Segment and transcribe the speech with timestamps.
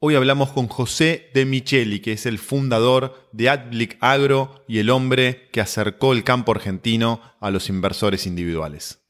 [0.00, 4.90] Hoy hablamos con José de Micheli, que es el fundador de Adblick Agro y el
[4.90, 9.00] hombre que acercó el campo argentino a los inversores individuales.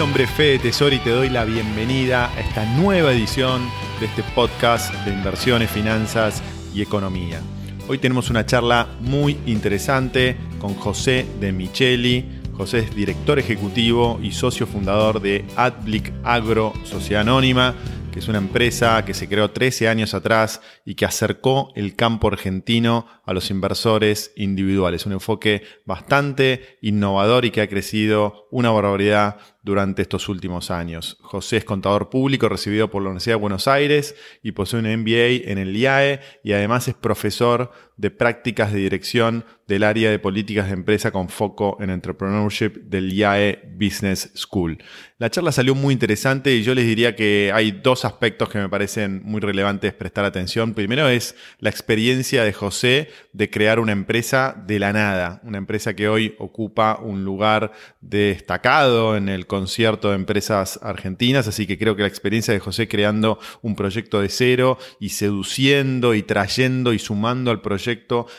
[0.00, 3.68] Nombre es Fede Tesori y te doy la bienvenida a esta nueva edición
[4.00, 6.42] de este podcast de inversiones, finanzas
[6.74, 7.42] y economía.
[7.86, 12.24] Hoy tenemos una charla muy interesante con José de Micheli.
[12.56, 17.74] José es director ejecutivo y socio fundador de Adblick Agro Sociedad Anónima,
[18.10, 22.28] que es una empresa que se creó 13 años atrás y que acercó el campo
[22.28, 25.04] argentino a los inversores individuales.
[25.04, 31.18] Un enfoque bastante innovador y que ha crecido una barbaridad durante estos últimos años.
[31.20, 35.50] José es contador público recibido por la Universidad de Buenos Aires y posee un MBA
[35.50, 40.66] en el IAE y además es profesor de prácticas de dirección del área de políticas
[40.66, 44.82] de empresa con foco en entrepreneurship del IAE Business School.
[45.18, 48.70] La charla salió muy interesante y yo les diría que hay dos aspectos que me
[48.70, 50.72] parecen muy relevantes prestar atención.
[50.72, 55.94] Primero es la experiencia de José de crear una empresa de la nada, una empresa
[55.94, 61.94] que hoy ocupa un lugar destacado en el concierto de empresas argentinas, así que creo
[61.94, 66.98] que la experiencia de José creando un proyecto de cero y seduciendo y trayendo y
[66.98, 67.89] sumando al proyecto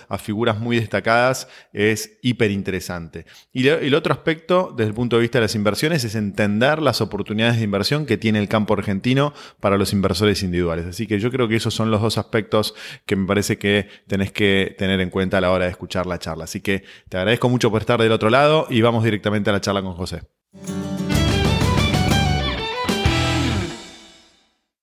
[0.08, 3.26] a figuras muy destacadas es hiper interesante.
[3.52, 7.02] Y el otro aspecto desde el punto de vista de las inversiones es entender las
[7.02, 10.86] oportunidades de inversión que tiene el campo argentino para los inversores individuales.
[10.86, 14.32] Así que yo creo que esos son los dos aspectos que me parece que tenés
[14.32, 16.46] que tener en cuenta a la hora de escuchar la charla.
[16.46, 19.62] Así que te agradezco mucho por estar del otro lado y vamos directamente a la
[19.62, 20.22] charla con José.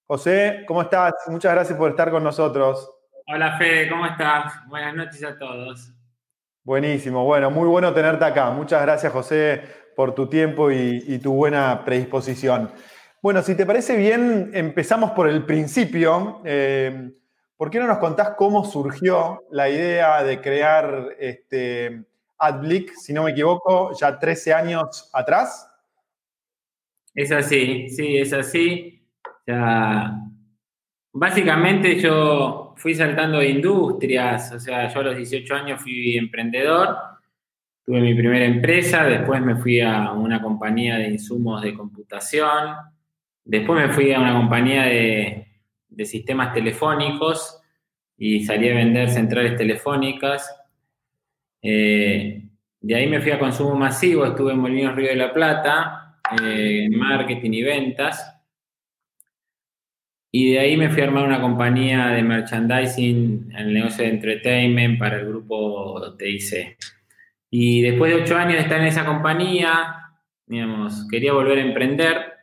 [0.07, 1.13] José, ¿cómo estás?
[1.27, 2.98] Muchas gracias por estar con nosotros.
[3.31, 4.55] Hola Fede, ¿cómo estás?
[4.69, 5.93] Buenas noches a todos.
[6.65, 8.51] Buenísimo, bueno, muy bueno tenerte acá.
[8.51, 9.63] Muchas gracias José
[9.95, 12.71] por tu tiempo y, tu buena predisposición.
[13.21, 16.41] Bueno, si te parece bien, empezamos por el principio.
[16.47, 17.11] Eh,
[17.59, 22.05] ¿Por qué no nos contás cómo surgió la idea de crear este,
[22.39, 25.71] AdBlick, si no me equivoco, ya 13 años atrás?
[27.15, 28.99] Es así, sí, es así
[29.49, 30.13] sea,
[31.19, 36.97] básicamente yo fui saltando de industrias, o sea, yo a los 18 años fui emprendedor,
[37.85, 42.77] tuve mi primera empresa, después me fui a una compañía de insumos de computación,
[43.45, 45.45] después me fui a una compañía de,
[46.05, 47.61] sistemas telefónicos
[48.17, 50.49] y salí a vender centrales telefónicas.
[51.61, 52.45] Eh,
[52.81, 56.85] de ahí me fui a consumo masivo, estuve en Molinos Río de la Plata, eh,
[56.85, 58.38] en marketing y ventas.
[60.39, 64.11] Y de ahí me fui a armar una compañía de merchandising en el negocio de
[64.11, 66.79] entertainment para el grupo TIC.
[67.51, 70.13] Y después de ocho años de estar en esa compañía,
[70.47, 72.35] digamos, quería volver a emprender.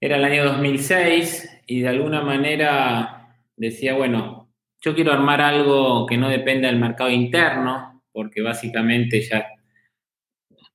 [0.00, 4.48] Era el año 2006 y de alguna manera decía, bueno,
[4.80, 9.44] yo quiero armar algo que no dependa del mercado interno, porque básicamente ya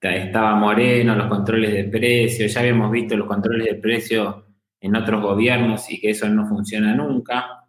[0.01, 4.44] estaba moreno, los controles de precio, ya habíamos visto los controles de precio
[4.79, 7.65] en otros gobiernos y que eso no funciona nunca.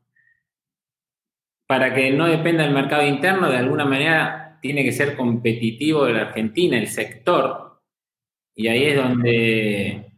[1.66, 6.12] Para que no dependa del mercado interno, de alguna manera tiene que ser competitivo de
[6.12, 7.80] la Argentina, el sector.
[8.54, 10.12] Y ahí es donde,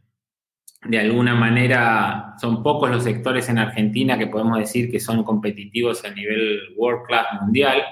[0.82, 6.05] de alguna manera, son pocos los sectores en Argentina que podemos decir que son competitivos
[6.05, 7.82] a nivel world class mundial.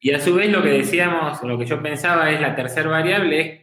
[0.00, 3.40] Y a su vez lo que decíamos, lo que yo pensaba es la tercera variable
[3.40, 3.60] es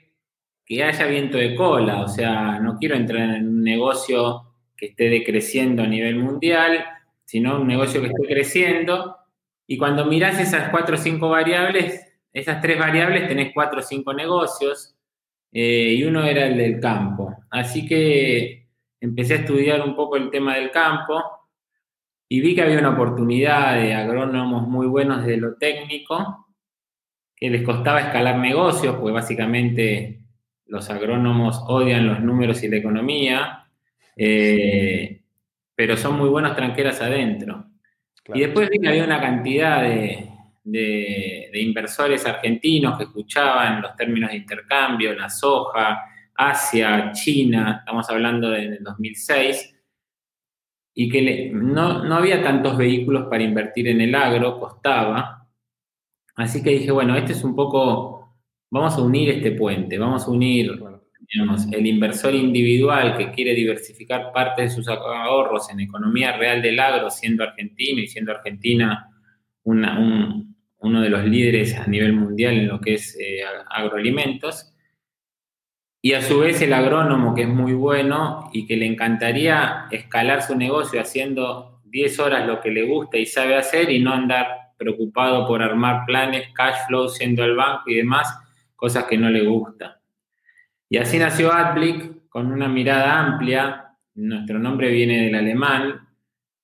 [0.68, 5.10] que haya viento de cola, o sea, no quiero entrar en un negocio que esté
[5.10, 6.84] decreciendo a nivel mundial,
[7.24, 9.16] sino un negocio que esté creciendo.
[9.66, 14.14] Y cuando mirás esas cuatro o cinco variables, esas tres variables tenés cuatro o cinco
[14.14, 14.94] negocios,
[15.54, 17.34] eh, y uno era el del campo.
[17.50, 18.68] Así que
[19.00, 21.24] empecé a estudiar un poco el tema del campo
[22.28, 26.46] y vi que había una oportunidad de agrónomos muy buenos de lo técnico,
[27.34, 30.27] que les costaba escalar negocios, pues básicamente
[30.68, 33.68] los agrónomos odian los números y la economía,
[34.16, 35.22] eh,
[35.76, 37.66] pero son muy buenos tranqueras adentro.
[38.34, 40.34] Y después vi que había una cantidad de,
[41.54, 46.02] inversores argentinos que escuchaban los términos de intercambio, la soja,
[46.36, 49.76] Asia, China, estamos hablando del 2006,
[50.94, 55.48] y que no, no había tantos vehículos para invertir en el agro, costaba.
[56.36, 58.17] Así que dije, bueno, este es un poco
[58.70, 60.80] vamos a unir este puente, vamos a unir
[61.72, 67.10] el inversor individual que quiere diversificar parte de sus ahorros en economía real del agro,
[67.10, 69.10] siendo argentino y siendo Argentina
[69.64, 74.74] uno de los líderes a nivel mundial en lo que es eh, agroalimentos,
[76.02, 80.42] y a su vez el agrónomo que es muy bueno y que le encantaría escalar
[80.44, 84.48] su negocio haciendo 10 horas lo que le gusta y sabe hacer y no andar
[84.78, 88.28] preocupado por armar planes, cash flow, siendo al banco y demás,
[88.78, 90.00] cosas que no le gusta.
[90.88, 93.98] Y así nació Adblick con una mirada amplia.
[94.16, 96.08] Nuestro nombre viene del alemán,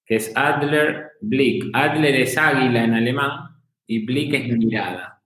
[0.06, 1.66] que es Adler Blick.
[1.74, 3.32] Adler es águila en alemán
[3.86, 5.22] y Blick es mirada.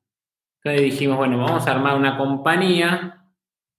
[0.64, 3.26] Entonces dijimos, bueno, vamos a armar una compañía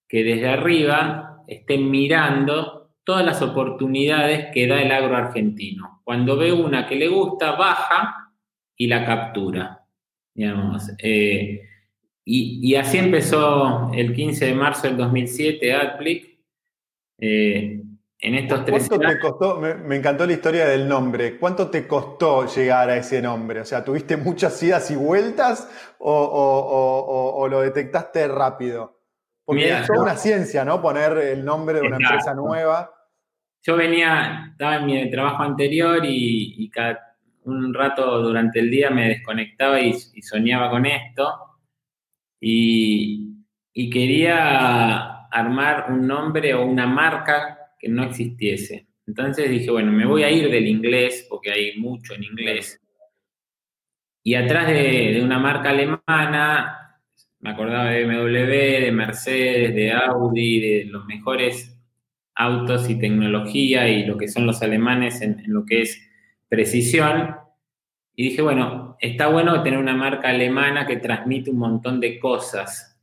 [0.07, 6.03] que desde arriba esté mirando todas las oportunidades que da el agro argentino.
[6.05, 8.33] Cuando ve una que le gusta, baja
[8.77, 9.85] y la captura.
[10.35, 11.68] Digamos, eh,
[12.31, 16.39] y, así empezó el 15 de marzo del 2007 AdBlick.
[17.21, 17.83] Eh,
[18.21, 19.61] en estos tres ¿Cuánto te costó?
[19.61, 21.39] Me, encantó la historia del nombre.
[21.39, 23.61] ¿Cuánto te costó llegar a ese nombre?
[23.61, 25.71] O sea, ¿tuviste muchas idas y vueltas
[26.01, 29.01] o, lo detectaste rápido?
[29.47, 30.83] Porque es una ciencia, ¿no?
[30.83, 32.91] Poner el nombre de una empresa nueva.
[33.63, 39.09] Yo venía, estaba en mi trabajo anterior y, cada un rato durante el día me
[39.09, 41.48] desconectaba y soñaba con esto
[42.41, 43.25] y,
[43.91, 48.89] quería armar un nombre o una marca que no existiese.
[49.07, 52.81] Entonces dije, bueno, me voy a ir del inglés, porque hay mucho en inglés.
[54.23, 57.01] Y atrás de, una marca alemana,
[57.41, 61.79] me acordaba de BMW, de Mercedes, de Audi, de los mejores
[62.35, 66.01] autos y tecnología y lo que son los alemanes en lo que es
[66.49, 67.37] precisión.
[68.15, 73.01] Y dije, bueno, está bueno tener una marca alemana que transmite un montón de cosas.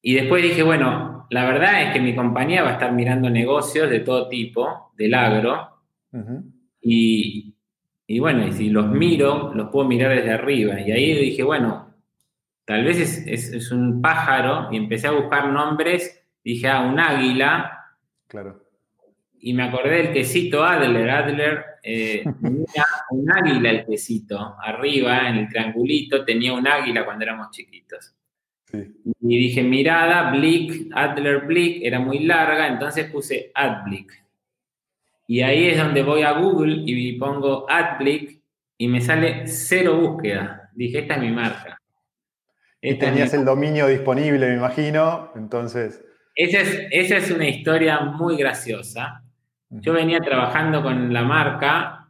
[0.00, 3.88] Y después dije, bueno, la verdad es que mi compañía va a estar mirando negocios
[3.88, 5.68] de todo tipo, del agro.
[6.80, 7.54] y,
[8.18, 10.80] bueno, y si los miro, los puedo mirar desde arriba.
[10.80, 11.94] Y ahí dije, bueno,
[12.64, 14.68] tal vez es, es un pájaro.
[14.72, 16.24] Y empecé a buscar nombres.
[16.44, 17.86] Dije, ah, un águila.
[18.26, 18.61] Claro
[19.44, 21.10] y me acordé del quesito Adler.
[21.10, 24.56] Adler eh, tenía un águila el quesito.
[24.62, 28.14] Arriba, en el triangulito, tenía un águila cuando éramos chiquitos.
[28.72, 34.10] Y dije, mirada, Blick, Adler Blick, era muy larga, entonces puse Adblick.
[35.26, 38.40] Y ahí es donde voy a Google y pongo Adblick
[38.78, 40.70] y me sale cero búsqueda.
[40.72, 41.78] Dije, esta es mi marca.
[42.80, 46.02] y tenías el dominio disponible, me imagino, entonces...
[46.34, 49.21] Esa es, esa es una historia muy graciosa
[49.80, 52.08] yo venía trabajando con la marca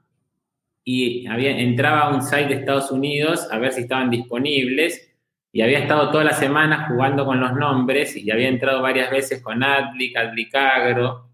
[0.85, 5.11] y había, entraba a un site de Estados Unidos a ver si estaban disponibles
[5.53, 9.41] y había estado toda la semana jugando con los nombres y había entrado varias veces
[9.43, 11.29] con Adlic, Adlic Agro.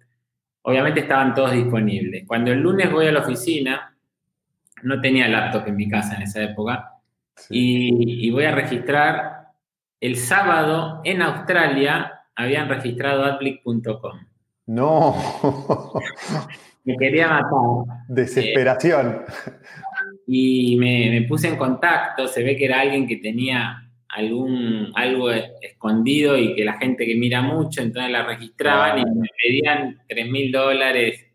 [0.62, 2.25] Obviamente estaban todos disponibles.
[2.26, 3.96] Cuando el lunes voy a la oficina,
[4.82, 6.92] no tenía laptop en mi casa en esa época,
[7.48, 9.52] y, y voy a registrar,
[10.00, 14.27] el sábado en Australia habían registrado adblick.com.
[14.69, 15.17] No.
[16.85, 18.05] me quería matar.
[18.09, 19.25] Desesperación.
[20.26, 26.37] y me, puse en contacto, se ve que era alguien que tenía algún algo escondido
[26.37, 30.53] y que la gente que mira mucho, entonces la registraban y me pedían 3 mil
[30.53, 31.27] dólares.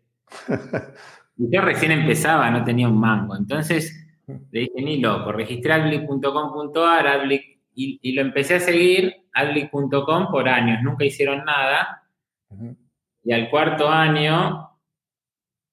[1.36, 3.34] Y yo recién empezaba, no tenía un mango.
[3.34, 4.06] Entonces
[4.52, 7.32] le dije, ni loco, registré adblick.com.ar,
[7.74, 12.04] y, y, lo empecé a seguir, adblick.com por años, nunca hicieron nada.
[13.24, 14.70] Y al cuarto año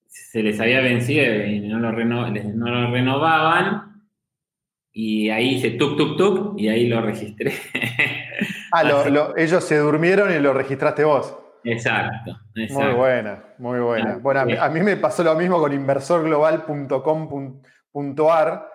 [0.07, 4.01] se les había vencido y no lo, renovaban.
[4.93, 7.53] Y ahí hice tuk, tuk, tuk, y ahí lo registré.
[8.73, 8.83] ah,
[9.37, 11.37] ellos se durmieron y lo registraste vos.
[11.63, 14.17] Exacto, Muy buena, muy buena.
[14.17, 18.70] Bueno, a mí, me pasó lo mismo con inversorglobal.com.ar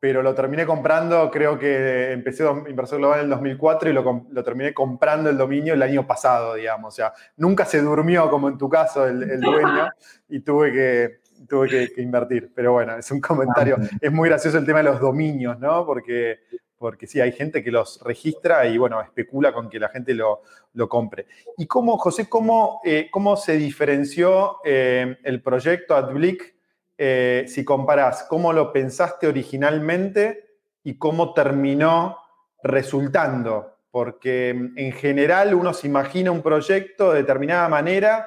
[0.00, 4.72] pero lo terminé comprando, creo que empecé Inversor Global en el 2004 y lo, terminé
[4.72, 6.94] comprando el dominio el año pasado, digamos.
[6.94, 9.90] O sea, nunca se durmió como en tu caso el, dueño
[10.28, 12.52] y tuve que, tuve que, invertir.
[12.54, 13.76] Pero bueno, es un comentario.
[13.80, 15.84] Ah, es muy gracioso el tema de los dominios, ¿no?
[15.84, 16.38] Porque,
[16.78, 20.42] porque sí, hay gente que los registra y bueno, especula con que la gente lo,
[20.88, 21.26] compre.
[21.56, 26.57] ¿Y cómo, José, cómo, eh, cómo se diferenció eh, el proyecto AdBlick
[26.98, 32.18] eh, si comparás cómo lo pensaste originalmente y cómo terminó
[32.62, 33.76] resultando.
[33.90, 38.26] Porque mm, en general uno se imagina un proyecto de determinada manera,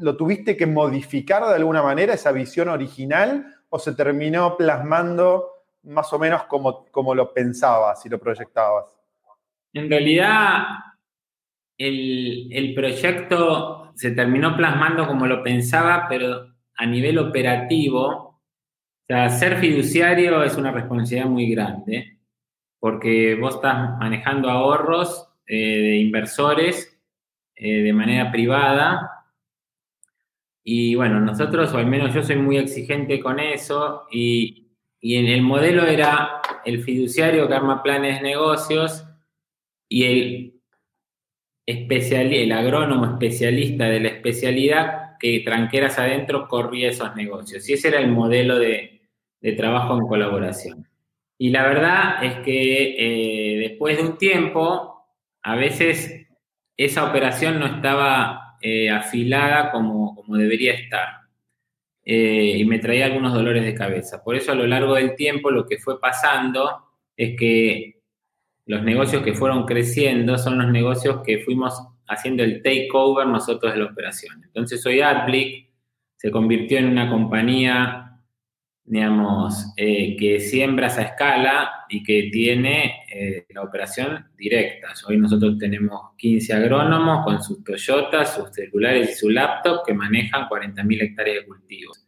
[0.00, 5.52] ¿lo tuviste que modificar de alguna manera esa visión original o se terminó plasmando
[5.84, 8.86] más o menos como, como lo pensabas y lo proyectabas?
[9.72, 10.64] En realidad,
[11.78, 19.58] el, proyecto se terminó plasmando como lo pensaba, pero a nivel operativo, o sea, ser
[19.58, 22.18] fiduciario es una responsabilidad muy grande,
[22.78, 26.98] porque vos estás manejando ahorros eh, de inversores
[27.54, 29.10] eh, de manera privada.
[30.62, 34.68] Y bueno, nosotros, o al menos yo soy muy exigente con eso, y,
[35.00, 39.06] y en el modelo era el fiduciario que arma planes de negocios
[39.88, 40.54] y el
[41.66, 47.68] el agrónomo especialista de la especialidad que tranqueras adentro corría esos negocios.
[47.68, 48.90] Y ese era el modelo de,
[49.56, 50.88] trabajo en colaboración.
[51.36, 55.06] Y la verdad es que eh, después de un tiempo,
[55.42, 56.26] a veces
[56.76, 61.08] esa operación no estaba eh, afilada como, como, debería estar.
[62.04, 64.22] Eh, y me traía algunos dolores de cabeza.
[64.24, 66.84] Por eso a lo largo del tiempo lo que fue pasando
[67.16, 68.00] es que
[68.66, 71.74] los negocios que fueron creciendo son los negocios que fuimos
[72.08, 74.42] haciendo el takeover nosotros de la operación.
[74.44, 75.70] Entonces hoy AdBlick
[76.16, 78.20] se convirtió en una compañía,
[78.84, 84.88] digamos, eh, que siembra esa escala y que tiene eh, la operación directa.
[85.06, 90.48] Hoy nosotros tenemos 15 agrónomos con sus Toyota, sus celulares y su laptop que manejan
[90.48, 92.06] 40.000 hectáreas de cultivos.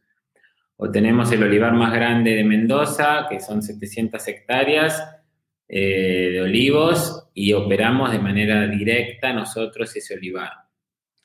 [0.76, 5.02] O tenemos el olivar más grande de Mendoza, que son 700 hectáreas,
[5.68, 10.50] eh, de olivos y operamos de manera directa nosotros ese olivar.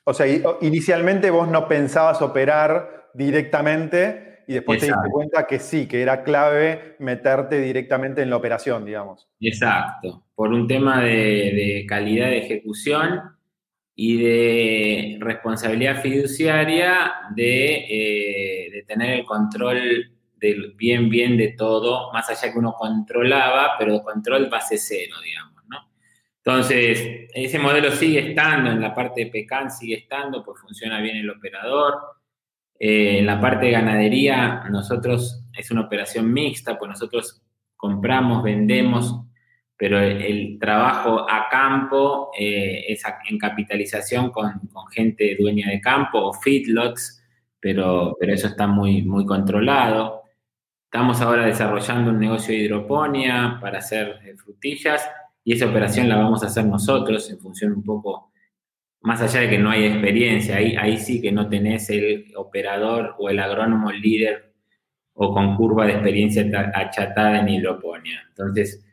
[0.04, 0.26] O sea,
[0.60, 6.24] inicialmente vos no pensabas operar directamente y después te diste cuenta que sí, que era
[6.24, 9.28] clave meterte directamente en la operación, digamos.
[9.40, 13.20] Exacto, por un tema de, calidad de ejecución
[13.94, 20.11] y de responsabilidad fiduciaria de, eh, de tener el control
[20.76, 25.78] bien, bien de todo, más allá que uno controlaba, pero control base cero, digamos, ¿no?
[26.44, 31.16] Entonces, ese modelo sigue estando, en la parte de PECAN sigue estando, pues funciona bien
[31.16, 31.94] el operador.
[32.78, 37.42] Eh, en la parte de ganadería, nosotros es una operación mixta, pues nosotros
[37.76, 39.22] compramos, vendemos,
[39.76, 46.18] pero el, trabajo a campo eh, es en capitalización con, con, gente dueña de campo
[46.18, 47.22] o feedlots,
[47.58, 50.21] pero, pero eso está muy, muy controlado.
[50.92, 55.10] Estamos ahora desarrollando un negocio de hidroponía para hacer eh, frutillas
[55.42, 58.30] y esa operación la vamos a hacer nosotros en función un poco,
[59.00, 63.14] más allá de que no hay experiencia, ahí, ahí sí que no tenés el operador
[63.18, 64.52] o el agrónomo líder
[65.14, 66.44] o con curva de experiencia
[66.74, 68.24] achatada en hidroponía.
[68.28, 68.84] Entonces,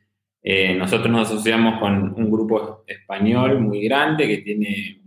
[0.41, 5.01] eh, nosotros nos asociamos con un grupo español muy grande que tiene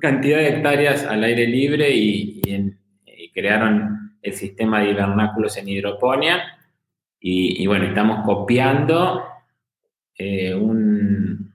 [0.00, 6.42] cantidad de hectáreas al aire libre y, y crearon el sistema de hibernáculos en hidroponía.
[7.20, 9.24] Y, bueno, estamos copiando
[10.18, 11.54] eh, un,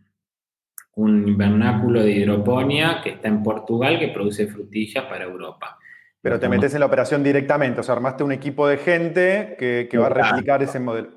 [0.95, 5.77] un invernáculo de hidroponía que está en Portugal que produce frutillas para Europa.
[6.21, 9.97] Pero te metes en la operación directamente, o sea, armaste un equipo de gente que,
[9.97, 11.11] va a replicar ese modelo.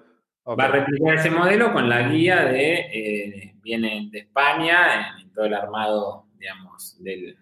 [0.47, 5.47] Va a replicar ese modelo con la guía de, eh, viene de España, en, todo
[5.47, 7.37] el armado, digamos, del,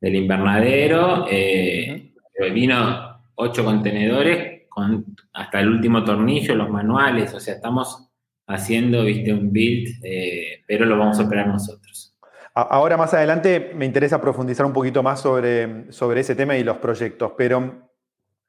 [0.00, 1.26] invernadero.
[1.30, 2.12] Eh,
[2.52, 8.10] vino ocho contenedores con hasta el último tornillo, los manuales, o sea, estamos
[8.46, 12.16] haciendo, viste, un build, eh, pero lo vamos a operar nosotros.
[12.54, 16.78] Ahora más adelante me interesa profundizar un poquito más sobre, sobre ese tema y los
[16.78, 17.88] proyectos, pero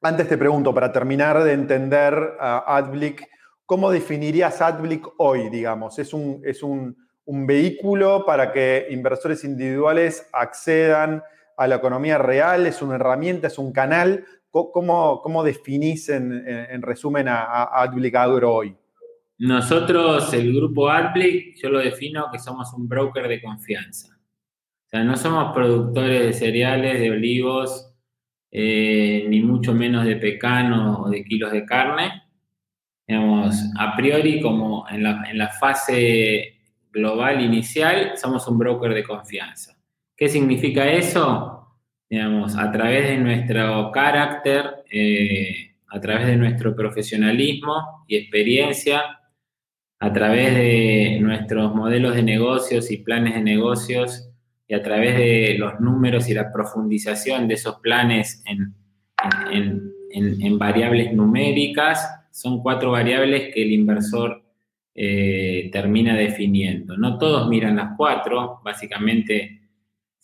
[0.02, 3.28] antes te pregunto, para terminar de entender a AdBlick,
[3.66, 6.00] ¿cómo definirías AdBlick hoy, digamos?
[6.00, 11.22] ¿Es un, es un, un vehículo para que inversores individuales accedan
[11.56, 12.66] a la economía real?
[12.66, 13.46] ¿Es una herramienta?
[13.46, 14.24] ¿Es un canal?
[14.50, 17.90] ¿Cómo, cómo definís en, resumen a, a
[18.44, 18.76] hoy?
[19.38, 24.08] Nosotros, el grupo Adblick, yo lo defino que somos un broker de confianza.
[24.14, 27.94] O sea, no somos productores de cereales, de olivos,
[28.50, 32.24] eh, ni mucho menos de pecano o de kilos de carne.
[33.06, 36.58] Digamos, a priori, como en la, en la fase
[36.90, 39.76] global inicial, somos un broker de confianza.
[40.16, 41.59] ¿Qué significa eso?
[42.10, 49.20] Digamos, a través de nuestro carácter, eh, a través de nuestro profesionalismo y experiencia,
[50.00, 54.28] a través de nuestros modelos de negocios y planes de negocios
[54.66, 58.74] y a través de los números y la profundización de esos planes en,
[60.58, 64.42] variables numéricas, son cuatro variables que el inversor
[64.94, 66.96] eh, termina definiendo.
[66.96, 69.59] No todos miran las cuatro, básicamente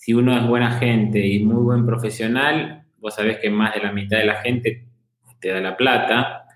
[0.07, 3.91] si uno es buena gente y muy buen profesional, vos sabés que más de la
[3.91, 4.87] mitad de la gente
[5.41, 6.47] te da la plata.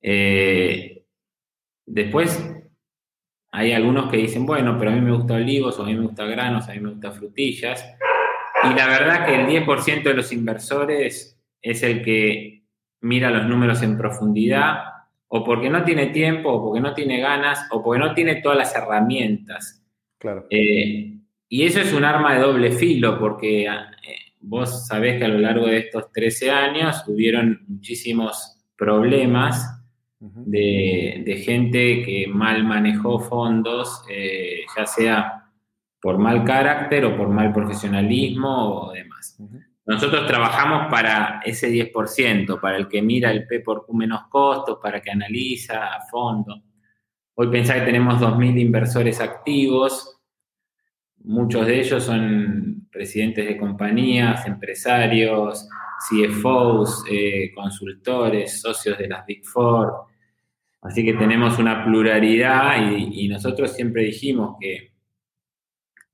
[0.00, 1.04] Eh,
[1.84, 2.42] después,
[3.52, 6.06] hay algunos que dicen, bueno, pero a mí me gusta olivos, o a mí me
[6.06, 7.86] gusta granos, a mí me gusta frutillas.
[8.64, 12.64] Y la verdad que el 10% de los inversores es el que
[13.02, 14.84] mira los números en profundidad,
[15.28, 18.56] o porque no tiene tiempo, o porque no tiene ganas, o porque no tiene todas
[18.56, 19.84] las herramientas.
[20.16, 20.46] Claro.
[20.48, 21.19] Eh,
[21.52, 23.68] y eso es un arma de doble filo, porque eh,
[24.40, 29.66] vos sabés que a lo largo de estos 13 años hubieron muchísimos problemas
[30.20, 35.50] de, gente que mal manejó fondos, eh, ya sea
[36.00, 39.36] por mal carácter o por mal profesionalismo o demás.
[39.86, 44.78] Nosotros trabajamos para ese 10%, para el que mira el P por Q menos costos,
[44.80, 46.62] para que analiza a fondo.
[47.34, 50.19] Hoy pensá que tenemos 2.000 inversores activos,
[51.30, 55.68] muchos de ellos son presidentes de compañías, empresarios,
[56.08, 59.92] CFOs, eh, consultores, socios de las Big Four.
[60.82, 64.92] Así que tenemos una pluralidad y, y nosotros siempre dijimos que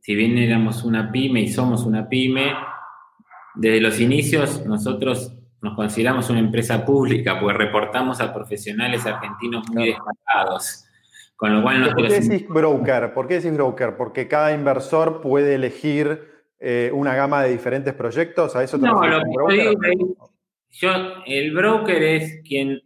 [0.01, 2.53] si bien éramos una pyme y somos una pyme,
[3.55, 9.87] desde los inicios nosotros nos consideramos una empresa pública, pues reportamos a profesionales argentinos muy
[9.87, 10.86] destacados.
[11.37, 13.13] Con lo cual ¿Por qué decís broker?
[13.13, 13.97] ¿Por qué decís broker?
[13.97, 18.57] Porque cada inversor puede elegir eh, una gama de diferentes proyectos.
[18.57, 19.75] ¿A eso te no, lo que broker?
[20.71, 20.91] Yo,
[21.27, 22.81] el broker es quien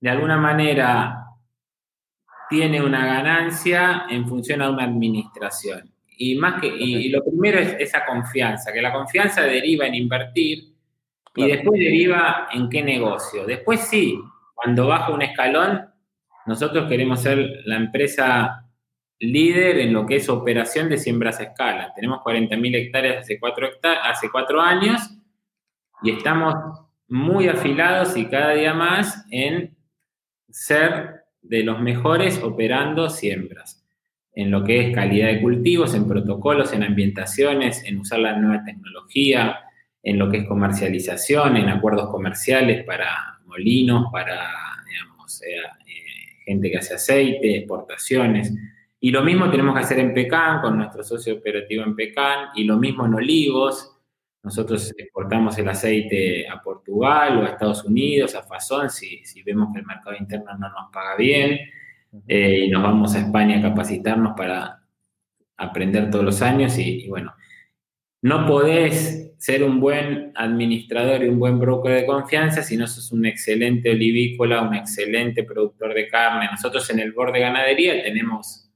[0.00, 1.26] de alguna manera
[2.48, 5.92] tiene una ganancia en función a una administración.
[6.18, 10.74] Y, más que, y, lo primero es esa confianza, que la confianza deriva en invertir
[11.34, 13.46] y después deriva en qué negocio.
[13.46, 14.18] Después sí,
[14.54, 15.89] cuando baja un escalón,
[16.46, 18.66] nosotros queremos ser la empresa
[19.18, 21.92] líder en lo que es operación de siembras a escala.
[21.94, 23.68] Tenemos 40.000 hectáreas hace cuatro,
[24.02, 25.00] hace cuatro años
[26.02, 26.54] y estamos
[27.08, 29.76] muy afilados y cada día más en
[30.48, 33.84] ser de los mejores operando siembras
[34.32, 38.64] en lo que es calidad de cultivos, en protocolos, en ambientaciones, en usar la nueva
[38.64, 39.58] tecnología,
[40.02, 44.50] en lo que es comercialización, en acuerdos comerciales para molinos, para,
[44.88, 45.56] digamos, eh,
[46.50, 48.54] gente que hace aceite, exportaciones.
[49.00, 52.64] Y lo mismo tenemos que hacer en Pecan, con nuestro socio operativo en Pecan, y
[52.64, 53.96] lo mismo en olivos.
[54.42, 59.68] Nosotros exportamos el aceite a Portugal o a Estados Unidos, a Fasón, si, si vemos
[59.72, 61.58] que el mercado interno no nos paga bien.
[62.26, 64.82] Eh, y nos vamos a España a capacitarnos para
[65.56, 67.34] aprender todos los años y, bueno,
[68.22, 73.10] no podés ser un buen administrador y un buen broker de confianza si no sos
[73.10, 76.46] un excelente olivícola, un excelente productor de carne.
[76.50, 78.70] Nosotros en el board de ganadería tenemos,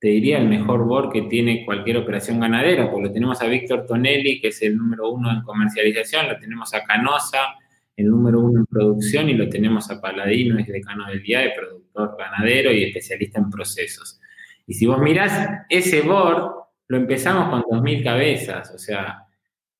[0.00, 3.86] te diría, el mejor board que tiene cualquier operación ganadera, porque lo tenemos a Víctor
[3.86, 7.54] Tonelli, que es el número uno en comercialización, lo tenemos a Canosa,
[7.96, 11.50] el número uno en producción, y lo tenemos a Paladino, es decano del día de
[11.50, 14.20] producción ganadero y especialista en procesos.
[14.66, 16.54] Y si vos mirás ese board,
[16.88, 19.27] lo empezamos con 2.000 cabezas, o sea,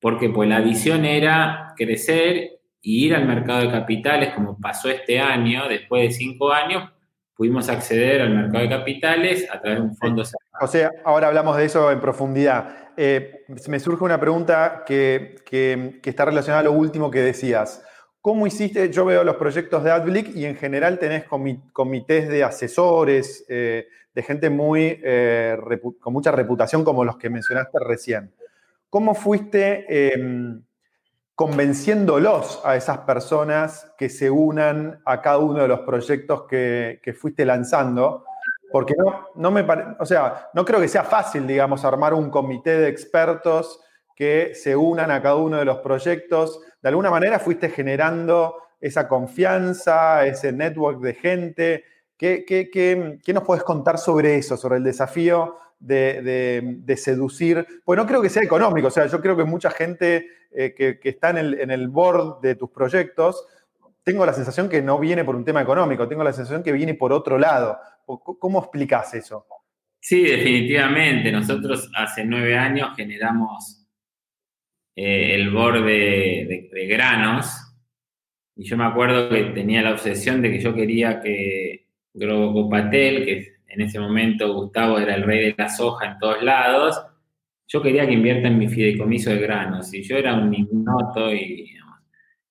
[0.01, 5.19] porque pues la visión era crecer y ir al mercado de capitales, como pasó este
[5.19, 6.89] año, después de cinco años,
[7.35, 10.23] pudimos acceder al mercado de capitales a través de un fondo
[10.61, 12.89] O sea, ahora hablamos de eso en profundidad.
[12.97, 17.81] Eh, me surge una pregunta que, que, está relacionada a lo último que decías.
[18.19, 18.91] ¿Cómo hiciste?
[18.91, 21.23] Yo veo los proyectos de AdBlick y en general tenés
[21.71, 25.57] comités de asesores, eh, de gente muy, eh,
[26.01, 28.33] con mucha reputación como los que mencionaste recién.
[28.89, 30.63] ¿Cómo fuiste em,
[31.35, 37.45] convenciéndolos a esas personas que se unan a cada uno de los proyectos que, fuiste
[37.45, 38.25] lanzando?
[38.71, 39.65] Porque no, no me
[39.99, 43.79] o sea, no creo que sea fácil, digamos, armar un comité de expertos
[44.15, 49.07] que se unan a cada uno de los proyectos de alguna manera fuiste generando esa
[49.07, 51.83] confianza, ese network de gente.
[52.17, 57.65] ¿Qué, qué, nos puedes contar sobre eso, sobre el desafío de, seducir?
[57.83, 60.99] Pues no creo que sea económico, o sea, yo creo que mucha gente eh, que,
[61.09, 63.45] está en el, en board de tus proyectos,
[64.03, 66.95] tengo la sensación que no viene por un tema económico, tengo la sensación que viene
[66.95, 67.77] por otro lado.
[68.05, 69.45] ¿Cómo explicas eso?
[69.99, 71.31] Sí, definitivamente.
[71.31, 73.85] Nosotros hace nueve años generamos
[74.95, 77.47] eh, el borde de, granos.
[78.55, 83.25] Y yo me acuerdo que tenía la obsesión de que yo quería que Grobo Patel,
[83.25, 87.01] que en ese momento Gustavo era el rey de la soja en todos lados,
[87.67, 89.93] yo quería que invierta en mi fideicomiso de granos.
[89.93, 91.71] Y yo era un ignoto y,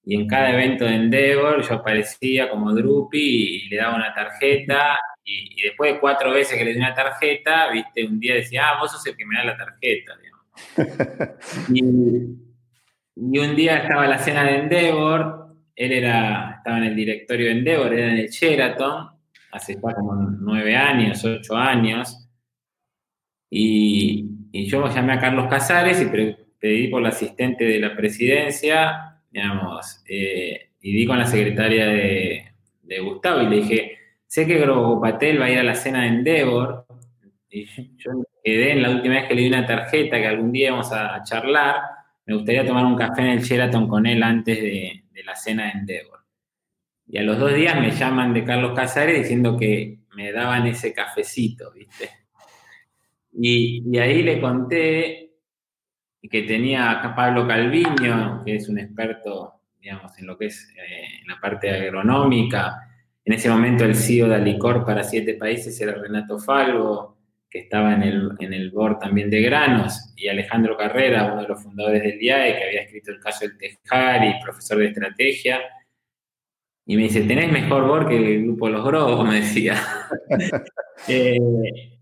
[0.09, 4.99] y en cada evento de Endeavor yo aparecía como Drupi y, le daba una tarjeta.
[5.23, 8.81] Y, después de cuatro veces que le di una tarjeta, viste, un día decía, ah,
[8.81, 10.15] vos sos el que me da la tarjeta.
[11.75, 11.83] y,
[13.39, 17.93] un día estaba la cena de Endeavor, él era, estaba en el directorio de Endeavor,
[17.93, 19.11] era en el Sheraton,
[19.51, 22.25] hace como nueve años, ocho años,
[23.51, 26.07] Y, yo llamé a Carlos Casares y
[26.59, 32.45] pedí por la asistente de la presidencia, digamos, eh, y di con la secretaria de,
[33.03, 36.09] Gustavo y le dije, sé que Grobo Patel va a ir a la cena de
[36.09, 36.87] Endeavor,
[37.51, 37.67] y
[37.99, 38.11] yo
[38.43, 41.23] quedé en la última vez que le di una tarjeta que algún día vamos a,
[41.23, 41.77] charlar,
[42.27, 45.65] me gustaría tomar un café en el Sheraton con él antes de, de la cena
[45.65, 46.28] de Endeavor.
[47.11, 50.92] Y a los dos días me llaman de Carlos Casares diciendo que me daban ese
[50.92, 52.11] cafecito, ¿viste?
[53.33, 55.31] Y, ahí le conté
[56.21, 61.23] que tenía a Pablo Calviño, que es un experto, digamos, en lo que es eh,
[61.27, 62.75] la parte agronómica.
[63.25, 67.16] En ese momento el CEO de Alicor para siete países era Renato Falvo,
[67.49, 71.49] que estaba en el, en el board también de Granos, y Alejandro Carrera, uno de
[71.49, 75.61] los fundadores del DIAE, que había escrito el caso del Tejar y profesor de estrategia
[76.90, 79.77] y me dice, tenés mejor board que el grupo Los Grobos, me decía.
[81.07, 81.38] Eh,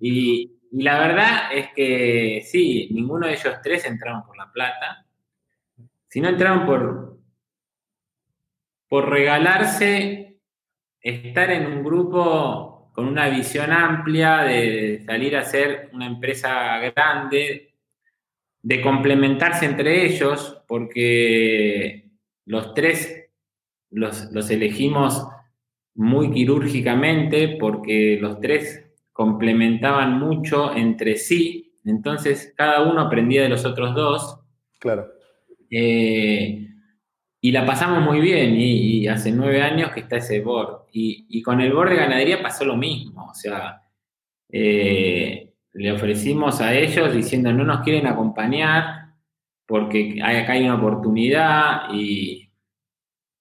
[0.01, 5.07] y, la verdad es que sí, ninguno de ellos tres entraron por la plata,
[6.09, 7.19] sino entraron por,
[8.89, 10.39] por regalarse
[10.99, 17.75] estar en un grupo con una visión amplia de salir a ser una empresa grande,
[18.63, 22.09] de complementarse entre ellos, porque
[22.47, 23.26] los tres
[23.91, 25.27] los, elegimos
[25.95, 33.65] muy quirúrgicamente porque los tres complementaban mucho entre sí, entonces cada uno aprendía de los
[33.65, 34.41] otros dos.
[34.79, 35.07] Claro.
[35.71, 36.69] Eh,
[37.41, 40.87] y la pasamos muy bien, y, hace nueve años que está ese board.
[40.93, 43.83] Y, con el board de ganadería pasó lo mismo, o sea,
[44.51, 49.07] eh, le ofrecimos a ellos diciendo no nos quieren acompañar
[49.67, 52.46] porque acá hay una oportunidad y,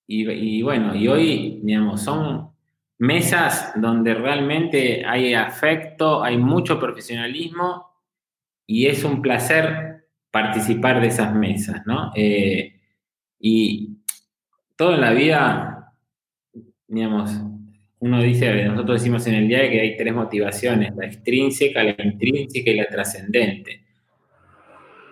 [0.07, 2.49] y, bueno, y hoy, digamos, son
[2.97, 7.91] mesas donde realmente hay afecto, hay mucho profesionalismo
[8.67, 12.11] y es un placer participar de esas mesas, ¿no?
[12.15, 12.79] Eh,
[13.39, 13.97] y
[14.75, 15.93] todo en la vida,
[16.87, 17.31] digamos,
[17.99, 22.69] uno dice, nosotros decimos en el día que hay tres motivaciones, la extrínseca, la intrínseca
[22.69, 23.81] y la trascendente.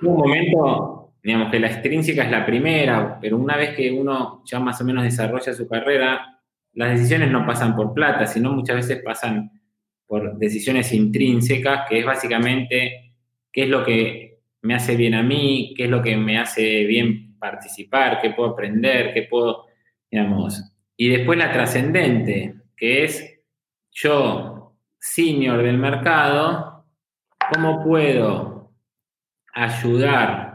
[0.01, 4.43] En un momento digamos que la extrínseca es la primera, pero una vez que uno
[4.45, 6.41] ya más o menos desarrolla su carrera,
[6.73, 9.49] las decisiones no pasan por plata, sino muchas veces pasan
[10.05, 13.15] por decisiones intrínsecas, que es básicamente
[13.51, 16.86] qué es lo que me hace bien a mí, qué es lo que me hace
[16.86, 19.67] bien participar, qué puedo aprender, qué puedo,
[20.12, 20.73] digamos.
[20.97, 23.39] Y después la trascendente, que es
[23.91, 26.86] yo, senior del mercado,
[27.53, 28.73] ¿cómo puedo
[29.53, 30.52] ayudar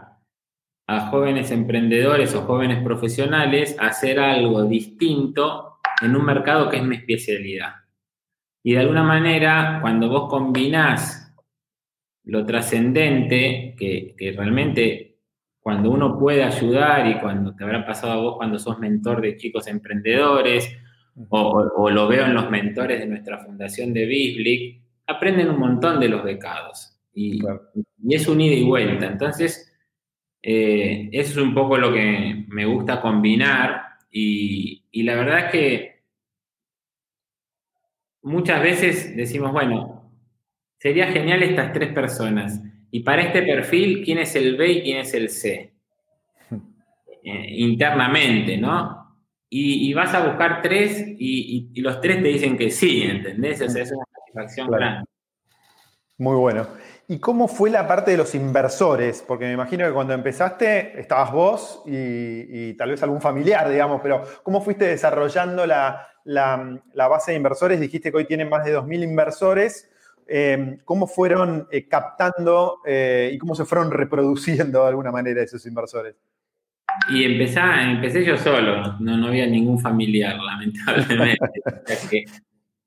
[0.89, 6.83] a jóvenes emprendedores o jóvenes profesionales a hacer algo distinto en un mercado que es
[6.83, 7.75] mi especialidad.
[8.63, 11.31] Y de alguna manera, cuando vos combinás
[12.25, 15.19] lo trascendente, que, realmente
[15.61, 19.37] cuando uno puede ayudar y cuando te habrá pasado a vos cuando sos mentor de
[19.37, 20.75] chicos emprendedores,
[21.29, 26.09] o, lo veo en los mentores de nuestra fundación de Bisblick, aprenden un montón de
[26.09, 26.99] los becados.
[27.13, 27.43] Y,
[28.03, 29.07] y es un ida y vuelta.
[29.07, 29.68] Entonces,
[30.51, 36.03] eh, eso es un poco lo que me gusta combinar y, la verdad es que
[38.23, 40.11] muchas veces decimos, bueno,
[40.79, 42.63] sería genial estas tres personas.
[42.91, 45.75] Y para este perfil, ¿quién es el B y quién es el C?
[47.25, 49.19] Eh, internamente, ¿no?
[49.51, 53.61] Y, vas a buscar tres y, los tres te dicen que sí, ¿entendés?
[53.61, 55.05] O sea, es una satisfacción grande.
[56.17, 56.67] Muy bueno.
[57.11, 59.25] ¿Y cómo fue la parte de los inversores?
[59.27, 64.23] Porque me imagino que cuando empezaste estabas vos y, tal vez algún familiar, digamos, pero
[64.43, 66.07] ¿cómo fuiste desarrollando la,
[66.95, 67.81] base de inversores?
[67.81, 69.91] Dijiste que hoy tienen más de 2.000 inversores.
[70.27, 75.65] Em, ¿Cómo fueron eh, captando eh, y cómo se fueron reproduciendo de alguna manera esos
[75.65, 76.15] inversores?
[77.09, 81.39] Y empecé, empecé yo solo, no, no había ningún familiar, lamentablemente.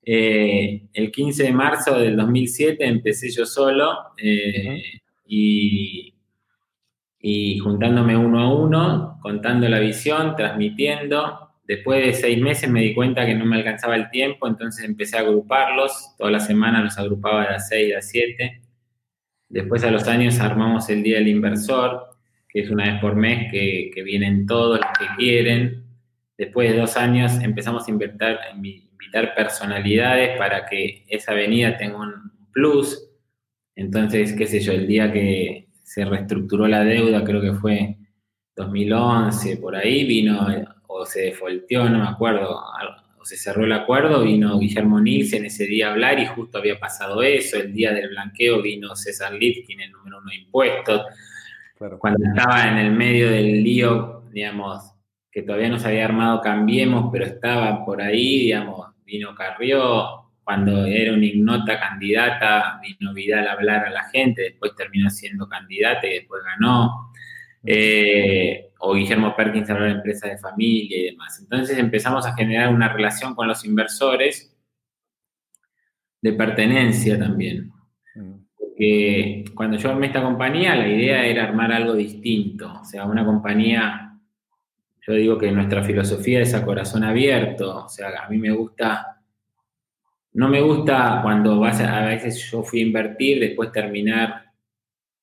[0.04, 4.82] Eh, el 15 de marzo del 2007 empecé yo solo eh,
[5.28, 6.14] y,
[7.60, 11.50] juntándome uno a uno, contando la visión, transmitiendo.
[11.64, 15.18] Después de seis meses me di cuenta que no me alcanzaba el tiempo, entonces empecé
[15.18, 16.16] a agruparlos.
[16.18, 18.62] Toda la semana los agrupaba de las 6 a 7.
[19.50, 22.08] Después a los años armamos el Día del Inversor,
[22.50, 25.86] que es una vez por mes que, que vienen todos los que quieren.
[26.38, 28.38] Después de dos años empezamos a invertir,
[29.02, 32.14] invitar personalidades para que esa avenida tenga un
[32.52, 33.10] plus.
[33.76, 37.98] Entonces, qué sé yo, el día que se reestructuró la deuda, creo que fue
[38.56, 40.48] 2011, por ahí vino,
[40.88, 42.62] o se defolteó, no me acuerdo,
[43.24, 47.22] se cerró el acuerdo, vino Guillermo en ese día a hablar y justo había pasado
[47.22, 47.58] eso.
[47.58, 51.02] El día del blanqueo vino César Lifkin, el número uno de impuestos.
[52.00, 54.94] Cuando estaba en el medio del lío, digamos,
[55.32, 58.81] que todavía no se había armado Cambiemos, pero estaba por ahí, digamos,
[59.12, 64.76] vino Carrió, cuando era una ignota candidata, vino Vidal a hablar a la gente, después
[64.76, 67.12] terminó siendo candidata y después ganó.
[67.64, 71.40] Eh, o Guillermo Perkins habló de empresas de familia y demás.
[71.40, 74.58] Entonces empezamos a generar una relación con los inversores
[76.22, 77.72] de pertenencia también.
[78.58, 82.80] Porque cuando yo armé esta compañía, la idea era armar algo distinto.
[82.82, 84.11] O sea, una compañía,
[85.02, 87.86] yo digo que nuestra filosofía es a corazón abierto.
[87.86, 89.22] O sea, a mí me gusta,
[90.34, 94.52] no me gusta cuando vas a, a veces yo fui a invertir, después terminar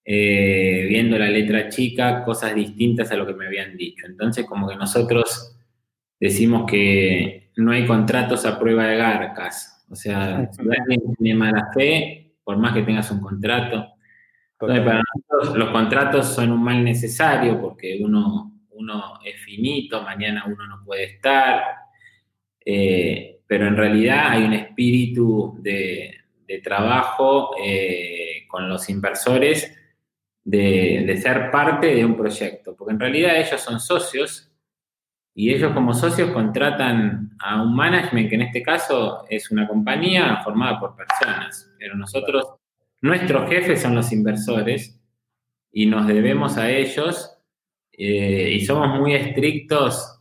[0.05, 4.07] eh, viendo la letra chica, cosas distintas a lo que me habían dicho.
[4.07, 5.55] Entonces, como que nosotros
[6.19, 9.85] decimos que no hay contratos a prueba de garcas.
[9.91, 13.87] O sea, si alguien tiene mala fe, por más que tengas un contrato.
[14.53, 20.45] Entonces, para nosotros los contratos son un mal necesario porque uno, uno es finito, mañana
[20.47, 21.63] uno no puede estar.
[22.65, 26.15] Eh, pero en realidad hay un espíritu de,
[26.63, 29.79] trabajo eh, con los inversores
[30.45, 34.51] de, ser parte de un proyecto, porque en realidad ellos son socios
[35.35, 40.41] y ellos como socios contratan a un management que en este caso es una compañía
[40.43, 42.55] formada por personas, pero nosotros,
[43.03, 44.99] nuestros jefes son los inversores
[45.71, 47.38] y nos debemos a ellos
[48.01, 50.21] eh, y somos muy estrictos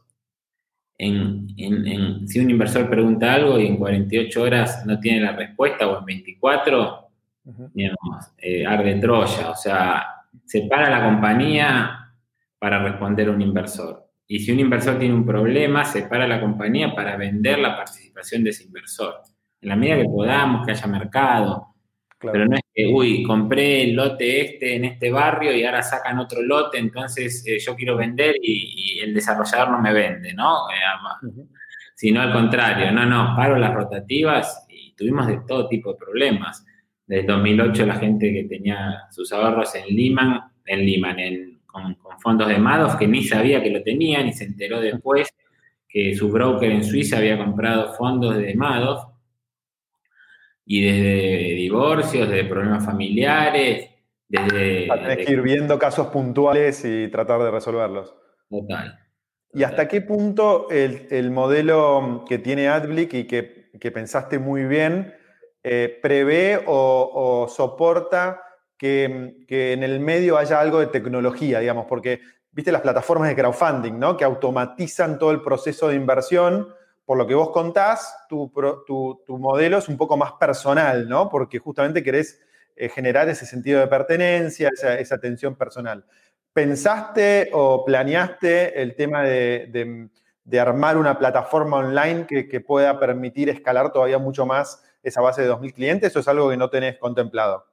[0.98, 6.00] en, si un inversor pregunta algo y en 48 horas no tiene la respuesta o
[6.00, 7.10] en 24,
[7.74, 10.04] digamos, eh, arde Troya, o sea,
[10.44, 12.16] se para la compañía
[12.58, 14.08] para responder a un inversor.
[14.28, 18.44] Y si un inversor tiene un problema, se para la compañía para vender la participación
[18.44, 19.22] de ese inversor.
[19.62, 21.76] En la medida que podamos, que haya mercado.
[22.20, 26.18] Pero no es que, uy, compré el lote este en este barrio y ahora sacan
[26.18, 30.68] otro lote, entonces eh, yo quiero vender y, el desarrollador no me vende, ¿no?
[30.70, 31.46] Eh,
[31.96, 36.66] sino al contrario, no, no, paro las rotativas y tuvimos de todo tipo de problemas.
[37.06, 41.18] Desde 2008 la gente que tenía sus ahorros en Lehman, en Lehman,
[41.66, 45.30] con, fondos de Madoff, que ni sabía que lo tenían y se enteró después
[45.88, 49.06] que su broker en Suiza había comprado fondos de Madoff,
[50.68, 53.90] y desde divorcios, desde problemas familiares,
[54.28, 54.88] desde...
[54.88, 58.14] Tienes que ir viendo casos puntuales y tratar de resolverlos.
[58.50, 59.00] Total.
[59.54, 65.14] ¿Y hasta qué punto el, modelo que tiene Adblick y que, que pensaste muy bien
[65.70, 68.42] eh, prevé o, soporta
[68.78, 74.00] que, en el medio haya algo de tecnología, digamos, porque viste las plataformas de crowdfunding,
[74.00, 74.16] ¿no?
[74.16, 76.70] Que automatizan todo el proceso de inversión.
[77.08, 78.52] Por lo que vos contás, tu,
[79.30, 81.30] modelo es un poco más personal, ¿no?
[81.30, 82.42] Porque justamente querés
[82.76, 86.04] eh, generar ese sentido de pertenencia, esa, atención personal.
[86.52, 90.10] ¿Pensaste o planeaste el tema de,
[90.60, 95.50] armar una plataforma online que, que, pueda permitir escalar todavía mucho más esa base de
[95.50, 97.66] 2.000 clientes o es algo que no tenés contemplado?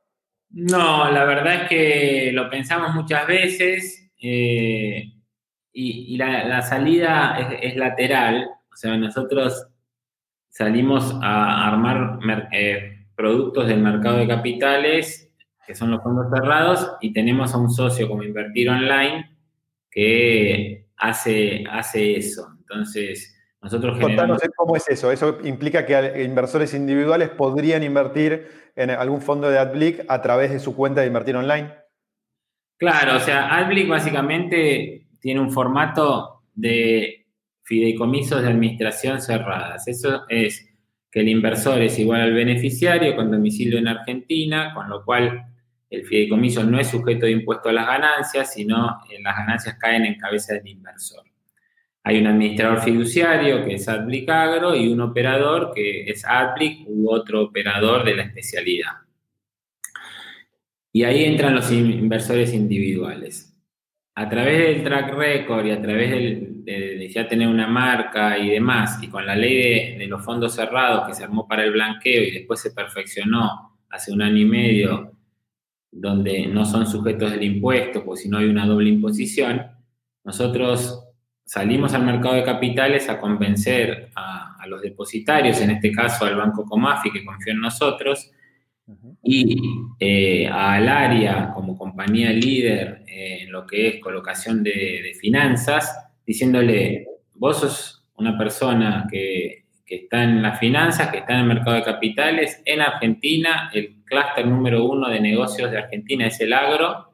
[0.51, 5.12] No, la verdad es que lo pensamos muchas veces eh,
[5.73, 8.49] y, la, salida es, lateral.
[8.74, 9.68] O sea, nosotros
[10.48, 12.18] salimos a armar
[12.52, 15.32] eh, productos del mercado de capitales,
[15.64, 19.30] que son los fondos cerrados, y tenemos a un socio como Invertir Online
[19.90, 22.48] que hace, hace eso.
[22.58, 25.12] Entonces, nosotros Contanos cómo es eso.
[25.12, 30.58] Eso implica que inversores individuales podrían invertir en algún fondo de AdBlick a través de
[30.58, 31.72] su cuenta de invertir online.
[32.76, 37.23] Claro, o sea, AdBlick básicamente tiene un formato de
[37.64, 39.88] fideicomisos de administración cerradas.
[39.88, 40.70] Eso es
[41.11, 45.46] que el inversor es igual al beneficiario con domicilio en Argentina, con lo cual
[45.90, 50.18] el fideicomiso no es sujeto de impuesto a las ganancias, sino las ganancias caen en
[50.18, 51.24] cabeza del inversor.
[52.03, 57.11] Hay un administrador fiduciario que es Adblick Agro y un operador que es Adblick u
[57.11, 58.92] otro operador de la especialidad.
[60.92, 63.57] Y ahí entran los inversores individuales.
[64.16, 66.11] A través del track record y a través
[66.64, 71.07] de, ya tener una marca y demás, y con la ley de, los fondos cerrados
[71.07, 75.12] que se armó para el blanqueo y después se perfeccionó hace un año y medio,
[75.90, 79.62] donde no son sujetos del impuesto, pues si no hay una doble imposición,
[80.24, 81.05] nosotros
[81.44, 86.64] salimos al mercado de capitales a convencer a, los depositarios, en este caso al Banco
[86.64, 88.33] Comafi, que confió en nosotros,
[89.22, 89.61] y
[90.00, 97.06] eh, al área como compañía líder eh, en lo que es colocación de, finanzas, diciéndole,
[97.34, 101.76] vos sos una persona que, que está en las finanzas, que está en el mercado
[101.76, 102.62] de capitales.
[102.64, 107.12] En Argentina, el clúster número uno de negocios de Argentina es el agro.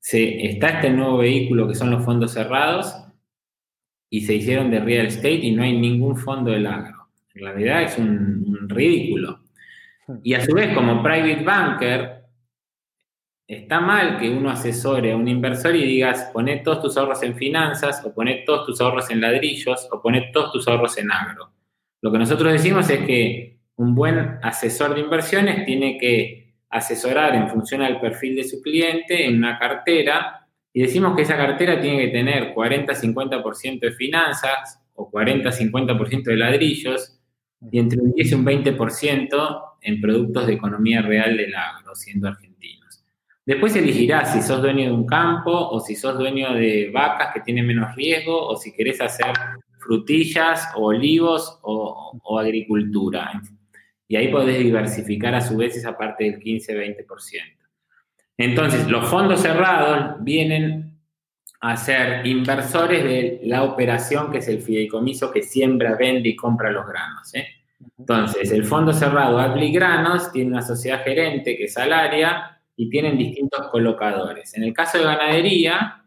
[0.00, 2.94] Se, está este nuevo vehículo que son los fondos cerrados
[4.10, 7.08] y se hicieron de real estate y no hay ningún fondo del agro.
[7.34, 9.40] En realidad es un ridículo.
[10.22, 12.23] Y a su vez, como private banker,
[13.46, 17.36] está mal que uno asesore a un inversor y digas, poné todos tus ahorros en
[17.36, 21.50] finanzas, o poné todos tus ahorros en ladrillos, o poné todos tus ahorros en agro.
[22.00, 27.48] Lo que nosotros decimos es que un buen asesor de inversiones tiene que asesorar en
[27.48, 32.06] función al perfil de su cliente en una cartera y decimos que esa cartera tiene
[32.06, 37.20] que tener 40-50% de finanzas o 40-50% de ladrillos
[37.70, 42.28] y entre un 10 y un 20% en productos de economía real del agro, siendo
[42.28, 42.53] argentinos.
[43.46, 47.40] Después elegirás si sos dueño de un campo o si sos dueño de vacas que
[47.40, 49.32] tienen menos riesgo o si querés hacer
[49.78, 53.42] frutillas o olivos o, agricultura.
[54.08, 57.04] Y ahí podés diversificar a su vez esa parte del 15-20%.
[58.36, 60.98] Entonces, los fondos cerrados vienen
[61.60, 66.70] a ser inversores de la operación que es el fideicomiso que siembra, vende y compra
[66.70, 67.34] los granos.
[67.34, 67.46] ¿eh?
[67.98, 73.18] Entonces, el fondo cerrado Adli Granos tiene una sociedad gerente que es Alaria y tienen
[73.18, 74.54] distintos colocadores.
[74.56, 76.04] En el caso de ganadería,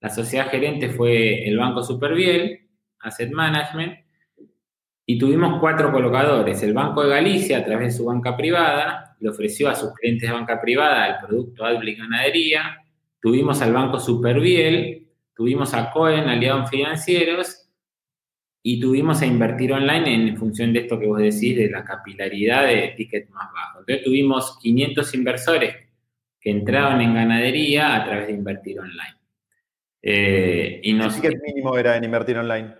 [0.00, 2.68] la sociedad gerente fue el Banco Superviel,
[3.00, 3.98] Asset Management,
[5.06, 6.62] y tuvimos cuatro colocadores.
[6.62, 10.28] El Banco de Galicia, a través de su banca privada, le ofreció a sus clientes
[10.28, 12.84] de banca privada el producto Adli Ganadería.
[13.20, 17.68] Tuvimos al Banco Superviel, tuvimos a Cohen, aliados financieros,
[18.62, 22.66] y tuvimos a invertir online en función de esto que vos decís, de la capilaridad
[22.66, 23.80] de tickets más bajos.
[23.80, 25.87] Entonces tuvimos 500 inversores
[26.40, 29.16] que entraron en ganadería a través de invertir online.
[30.02, 32.74] Eh, y ¿Qué ticket mínimo era en invertir online?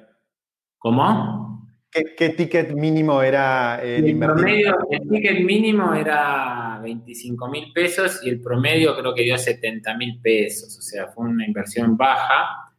[0.79, 1.49] ¿Cómo?
[1.91, 8.21] ¿Qué, ticket mínimo era en el invertir promedio, El ticket mínimo era 25 mil pesos
[8.23, 10.77] y el promedio creo que dio 70 mil pesos.
[10.79, 12.75] O sea, fue una inversión baja,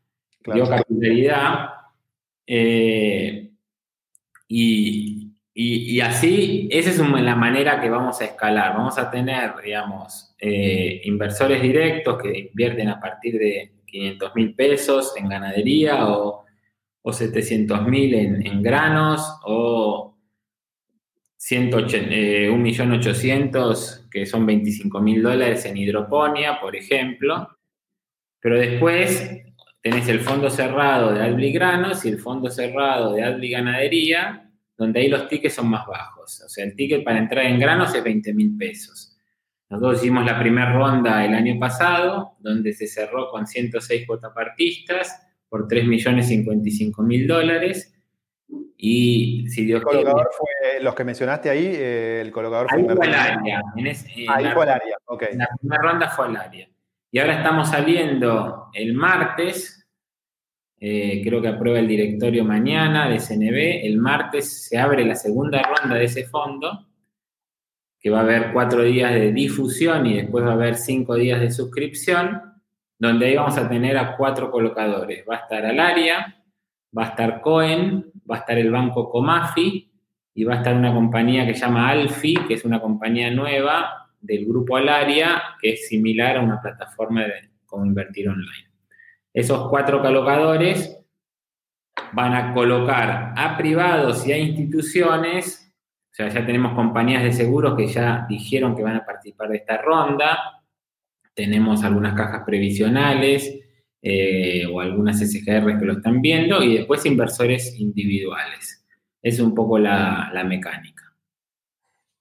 [0.46, 1.70] dio capilaridad
[2.52, 3.52] eh,
[4.48, 8.74] y, así, esa es la manera que vamos a escalar.
[8.74, 15.14] Vamos a tener, digamos, eh, inversores directos que invierten a partir de 500 mil pesos
[15.18, 16.46] en ganadería o,
[17.02, 20.16] o 700 mil en, granos o
[21.38, 27.50] 1.800.000 eh, que son 25 mil dólares en hidroponía, por ejemplo.
[28.40, 29.44] Pero después
[29.82, 35.02] tenés el fondo cerrado de Adli Granos y el fondo cerrado de Adli Ganadería, donde
[35.02, 36.42] ahí los tickets son más bajos.
[36.46, 39.09] O sea, el ticket para entrar en granos es 20 mil pesos.
[39.70, 45.68] Nosotros hicimos la primera ronda el año pasado, donde se cerró con 106 cuotapartistas por
[45.68, 47.94] 3 millones 55 mil dólares.
[48.78, 52.94] Y si Dios ¿El colocador fue, los que mencionaste ahí, eh, el colocador ahí fue,
[52.94, 53.62] el área.
[53.76, 55.24] ahí fue el área, ok.
[55.34, 56.68] La primera ronda fue el área.
[57.12, 59.88] Y ahora estamos saliendo el martes,
[60.80, 65.62] eh, creo que aprueba el directorio mañana de CNB, el martes se abre la segunda
[65.62, 66.88] ronda de ese fondo,
[68.00, 71.42] que va a haber cuatro días de difusión y después va a haber cinco días
[71.42, 72.42] de suscripción,
[72.98, 75.26] donde ahí vamos a tener a cuatro colocadores.
[75.30, 76.44] Va a estar Alaria,
[76.98, 79.92] va a estar Cohen, va a estar el banco Comafi
[80.34, 84.10] y va a estar una compañía que se llama Alfi, que es una compañía nueva
[84.22, 88.70] del grupo Alaria, que es similar a una plataforma de como invertir online.
[89.34, 90.98] Esos cuatro colocadores
[92.14, 95.69] van a colocar a privados y a instituciones,
[96.24, 99.78] sea, ya tenemos compañías de seguros que ya dijeron que van a participar de esta
[99.82, 100.38] ronda,
[101.34, 103.60] tenemos algunas cajas previsionales
[104.02, 108.86] eh, o algunas SGR que lo están viendo y después inversores individuales.
[109.22, 111.10] Es un poco la mecánica.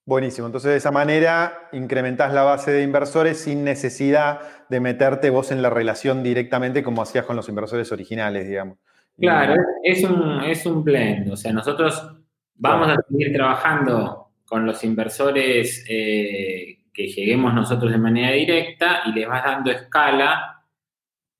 [0.09, 0.47] Buenísimo.
[0.47, 5.61] Entonces, de esa manera incrementás la base de inversores sin necesidad de meterte vos en
[5.61, 8.79] la relación directamente como hacías con los inversores originales, digamos.
[9.19, 11.31] Claro, es un, es un blend.
[11.31, 12.18] O sea, nosotros
[12.59, 19.13] vamos a seguir trabajando con los inversores eh, que lleguemos nosotros de manera directa y
[19.13, 20.65] les vas dando escala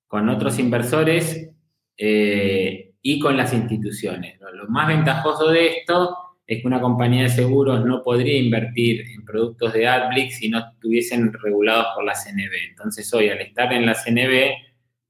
[0.07, 1.51] con otros inversores
[1.97, 4.39] eh, y con las instituciones.
[4.53, 6.15] Lo más ventajoso de esto
[6.47, 10.59] es que una compañía de seguros no podría invertir en productos de AdBlix si no
[10.59, 12.69] estuviesen regulados por la CNB.
[12.69, 14.68] Entonces hoy, al estar en la CNB,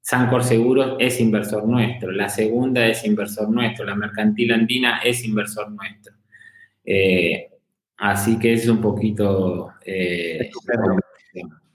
[0.09, 5.69] Sancor Seguros es inversor nuestro, la segunda es inversor nuestro, la mercantil andina es inversor
[5.69, 6.15] nuestro.
[6.83, 7.47] Eh,
[7.95, 9.71] así que es un poquito...
[9.85, 10.49] Eh,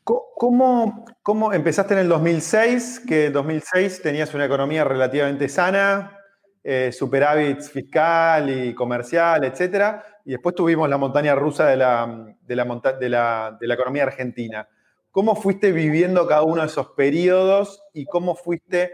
[0.02, 3.04] ¿Cómo, ¿Cómo, empezaste en el 2006?
[3.06, 6.18] Que en 2006 tenías una economía relativamente sana,
[6.64, 12.56] eh, superávits fiscal y comercial, etcétera, y después tuvimos la montaña rusa de la, de
[12.56, 14.68] la, de la, economía argentina.
[15.14, 18.90] ¿Cómo fuiste viviendo cada uno de esos periodos y cómo fuiste,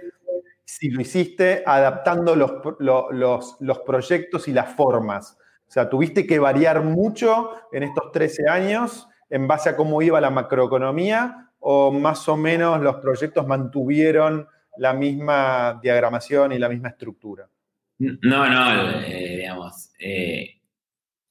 [0.67, 5.39] si lo hiciste, adaptando los, los, los proyectos y las formas?
[5.67, 10.21] O sea, tuviste que variar mucho en estos 13 años en base a cómo iba
[10.21, 14.47] la macroeconomía o más o menos los proyectos mantuvieron
[14.77, 17.49] la misma diagramación y la misma estructura?
[17.97, 20.61] No, no, eh, digamos, eh,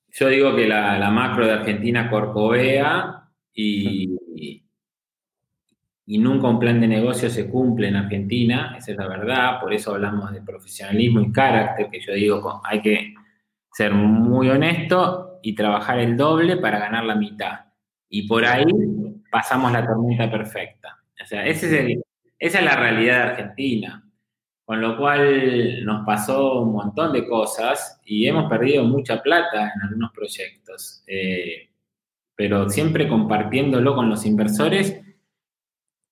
[0.07, 4.18] yo digo que la, macro de Argentina corcovea y,
[6.09, 9.73] y, nunca un plan de negocio se cumple en Argentina, esa es la verdad, por
[9.73, 13.13] eso hablamos de profesionalismo y carácter, que yo digo, hay que
[13.71, 17.59] ser muy honesto y trabajar el doble para ganar la mitad.
[18.09, 18.65] Y por ahí
[19.31, 20.97] pasamos la tormenta perfecta.
[21.21, 21.67] O sea, esa
[22.39, 24.03] es la realidad de Argentina.
[24.65, 29.81] Con lo cual nos pasó un montón de cosas y hemos perdido mucha plata en
[29.81, 31.03] algunos proyectos.
[31.07, 31.69] Eh,
[32.35, 35.01] pero siempre compartiéndolo con los inversores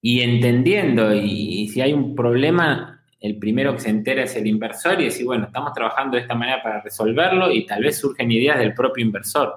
[0.01, 1.13] y entendiendo.
[1.13, 5.25] Y, si hay un problema, el primero que se entera es el inversor y decir,
[5.25, 9.05] bueno, estamos trabajando de esta manera para resolverlo y tal vez surgen ideas del propio
[9.05, 9.55] inversor.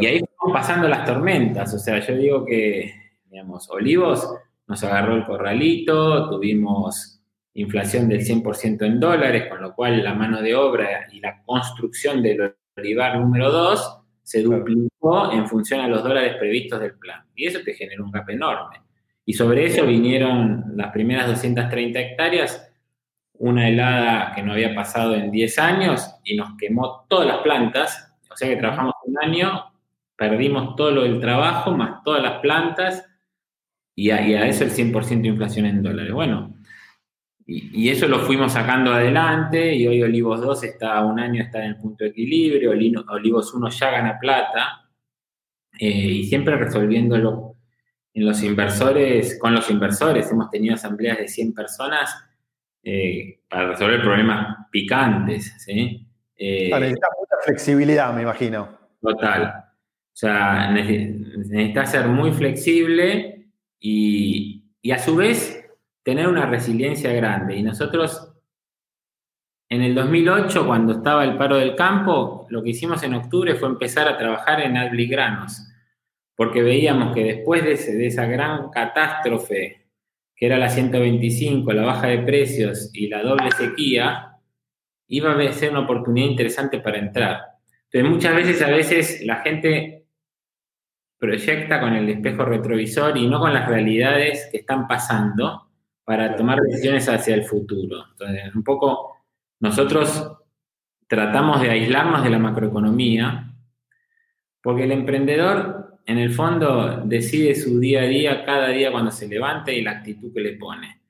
[0.00, 1.74] Y ahí estamos pasando las tormentas.
[1.74, 2.92] O sea, yo digo que,
[3.30, 4.26] digamos, Olivos
[4.66, 7.20] nos agarró el corralito, tuvimos
[7.54, 12.22] inflación del 100% en dólares, con lo cual la mano de obra y la construcción
[12.22, 17.26] del olivar número 2 se duplicó en función a los dólares previstos del plan.
[17.34, 18.80] Y eso te generó un gap enorme.
[19.24, 22.72] Y sobre eso vinieron las primeras 230 hectáreas,
[23.34, 28.14] una helada que no había pasado en 10 años y nos quemó todas las plantas.
[28.30, 29.72] O sea que trabajamos un año,
[30.16, 33.08] perdimos todo lo del trabajo, más todas las plantas,
[33.94, 36.12] y a, a eso el 100% de inflación en dólares.
[36.12, 36.54] Bueno,
[37.46, 41.72] y, eso lo fuimos sacando adelante y hoy Olivos 2 está un año, está en
[41.72, 44.88] el punto de equilibrio, Olivos 1 ya gana plata
[45.78, 47.51] eh, y siempre resolviéndolo
[48.14, 50.30] en los inversores, con los inversores.
[50.30, 52.14] Hemos tenido asambleas de 100 personas
[52.82, 55.54] eh, para resolver problemas picantes.
[55.58, 56.06] ¿sí?
[56.36, 58.68] Eh, necesita mucha flexibilidad, me imagino.
[59.00, 59.64] Total.
[60.12, 63.46] O sea, necesita ser muy flexible
[63.80, 65.62] y, y a su vez
[66.02, 67.56] tener una resiliencia grande.
[67.56, 68.32] Y nosotros,
[69.68, 73.68] en el 2008, cuando estaba el paro del campo, lo que hicimos en octubre fue
[73.68, 75.71] empezar a trabajar en Adbligranos,
[76.36, 79.86] porque veíamos que después de, de esa gran catástrofe,
[80.34, 84.32] que era la 125, la baja de precios y la doble sequía,
[85.08, 87.40] iba a ser una oportunidad interesante para entrar.
[87.90, 90.06] Entonces, muchas veces, a veces, la gente
[91.18, 95.68] proyecta con el espejo retrovisor y no con las realidades que están pasando
[96.02, 98.06] para tomar decisiones hacia el futuro.
[98.10, 99.18] Entonces, un poco
[99.60, 100.32] nosotros
[101.06, 103.54] tratamos de aislarnos de la macroeconomía,
[104.62, 109.28] porque el emprendedor en el fondo decide su día a día, cada día cuando se
[109.28, 111.00] levanta y la actitud que le pone.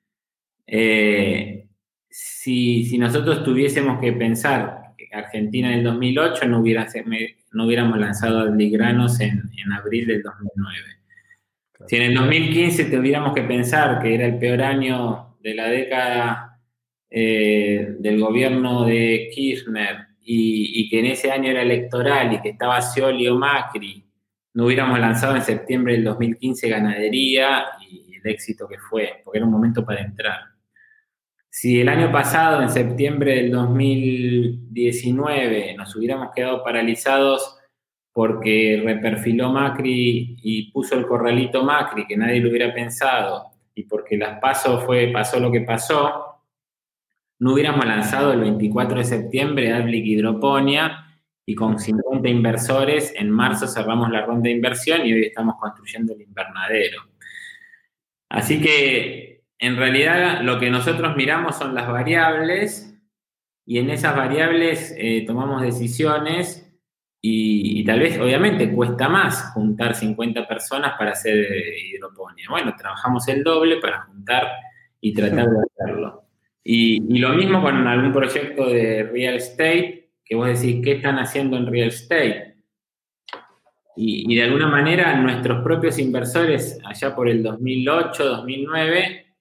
[0.65, 1.67] Eh,
[2.09, 6.87] si, nosotros tuviésemos que pensar que Argentina en el 2008 no, hubiera,
[7.51, 10.77] no hubiéramos lanzado Adligranos en, en abril del 2009.
[11.87, 16.59] Si en el 2015 tuviéramos que pensar que era el peor año de la década
[17.09, 22.81] eh, del gobierno de Kirchner y, que en ese año era electoral y que estaba
[22.81, 24.02] Scioli o Macri,
[24.53, 29.45] no hubiéramos lanzado en septiembre del 2015 ganadería y el éxito que fue, porque era
[29.45, 30.41] un momento para entrar.
[31.49, 37.57] Si el año pasado, en septiembre del 2019, nos hubiéramos quedado paralizados
[38.11, 44.17] porque reperfiló Macri y puso el corralito Macri, que nadie lo hubiera pensado, y porque
[44.17, 46.41] las paso fue, pasó lo que pasó,
[47.39, 51.12] no hubiéramos lanzado el 24 de septiembre Adblick Hidroponía
[51.45, 56.13] y con 50 inversores en marzo cerramos la ronda de inversión y hoy estamos construyendo
[56.13, 57.01] el invernadero.
[58.29, 62.93] Así que en realidad lo que nosotros miramos son las variables
[63.65, 66.63] y en esas variables eh, tomamos decisiones
[67.25, 71.47] y, tal vez, obviamente, cuesta más juntar 50 personas para hacer
[71.85, 72.47] hidroponía.
[72.49, 74.45] Bueno, trabajamos el doble para juntar
[74.99, 76.25] y tratar de hacerlo.
[76.61, 81.57] Y, lo mismo con algún proyecto de real estate, que vos decís, ¿qué están haciendo
[81.57, 82.53] en real estate?
[83.95, 89.35] Y, de alguna manera nuestros propios inversores, allá por el 2008, 2009,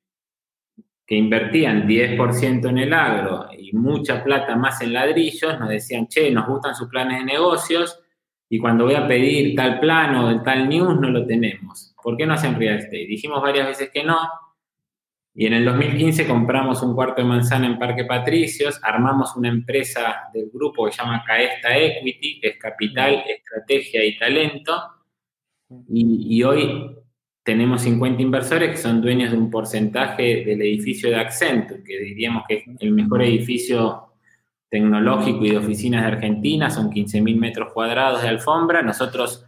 [1.06, 6.30] que invertían 10% en el agro y mucha plata más en ladrillos, nos decían, che,
[6.30, 7.98] nos gustan sus planes de negocios
[8.48, 11.94] y cuando voy a pedir tal plano o tal news no lo tenemos.
[12.02, 13.06] ¿Por qué no hacen real estate?
[13.06, 14.18] Dijimos varias veces que no
[15.34, 20.28] Y en el 2015 compramos un cuarto de manzana en Parque Patricios, armamos una empresa
[20.34, 24.72] del grupo que se llama Caesta Equity, que es capital, estrategia y talento.
[25.88, 26.96] Y, y, hoy
[27.42, 32.44] tenemos 50 inversores que son dueños de un porcentaje del edificio de Accenture, que diríamos
[32.46, 34.12] que es el mejor edificio
[34.68, 38.82] tecnológico y de oficinas de Argentina, son 15.000 metros cuadrados de alfombra.
[38.82, 39.46] Nosotros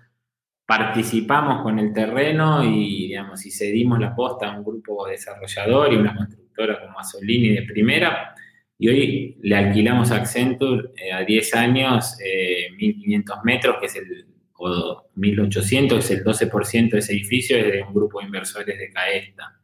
[0.67, 5.97] participamos con el terreno y, digamos, y cedimos la posta a un grupo desarrollador y
[5.97, 8.35] una constructora como Asolini de primera.
[8.79, 13.97] Y hoy le alquilamos a Accenture eh, a 10 años 1.500 eh, metros, que es
[13.97, 18.27] el, o 1.800, que es el 12% de ese edificio, es de un grupo de
[18.27, 19.61] inversores de Caesta.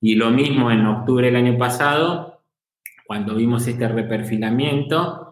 [0.00, 2.44] Y lo mismo en octubre del año pasado,
[3.06, 5.27] cuando vimos este reperfilamiento,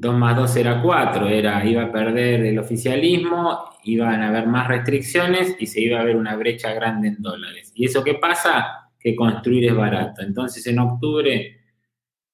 [0.00, 4.66] 2 más 2 era 4, era, iba a perder el oficialismo, iban a haber más
[4.66, 7.70] restricciones y se iba a ver una brecha grande en dólares.
[7.74, 8.90] ¿Y eso qué pasa?
[8.98, 10.22] Que construir es barato.
[10.22, 11.58] Entonces en octubre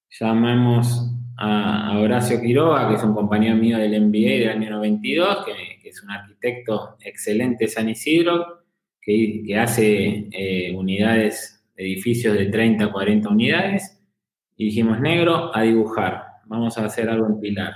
[0.09, 5.89] llamamos a, Horacio Quiroga, que es un compañero mío del MBA del año 92, que,
[5.89, 8.63] es un arquitecto excelente de San Isidro,
[9.01, 14.01] que, que hace eh, unidades, edificios de 30, 40 unidades,
[14.57, 17.73] y dijimos, negro, a dibujar vamos a hacer algo en Pilar.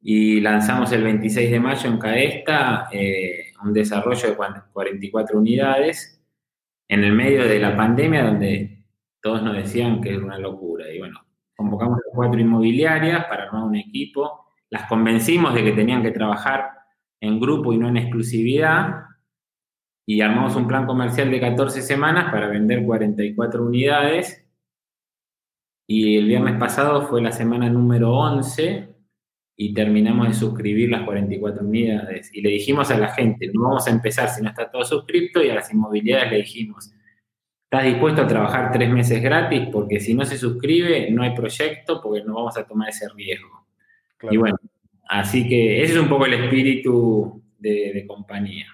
[0.00, 4.36] Y lanzamos el 26 de mayo en Caesta eh, un desarrollo de
[4.72, 6.22] 44 unidades
[6.88, 8.84] en el medio de la pandemia donde
[9.20, 10.92] todos nos decían que era una locura.
[10.92, 11.20] Y bueno,
[11.56, 16.70] convocamos a cuatro inmobiliarias para armar un equipo, las convencimos de que tenían que trabajar
[17.20, 19.06] en grupo y no en exclusividad,
[20.06, 24.45] y armamos un plan comercial de 14 semanas para vender 44 unidades
[25.86, 28.88] y el viernes pasado fue la semana número 11
[29.56, 32.30] y terminamos de suscribir las 44 unidades.
[32.34, 35.42] Y le dijimos a la gente, no vamos a empezar si no está todo suscripto
[35.42, 36.92] y a las inmobiliarias le dijimos,
[37.64, 39.68] ¿estás dispuesto a trabajar tres meses gratis?
[39.72, 43.66] Porque si no se suscribe no hay proyecto porque no vamos a tomar ese riesgo.
[44.30, 44.56] Y bueno,
[45.08, 48.66] así que ese es un poco el espíritu de, compañía.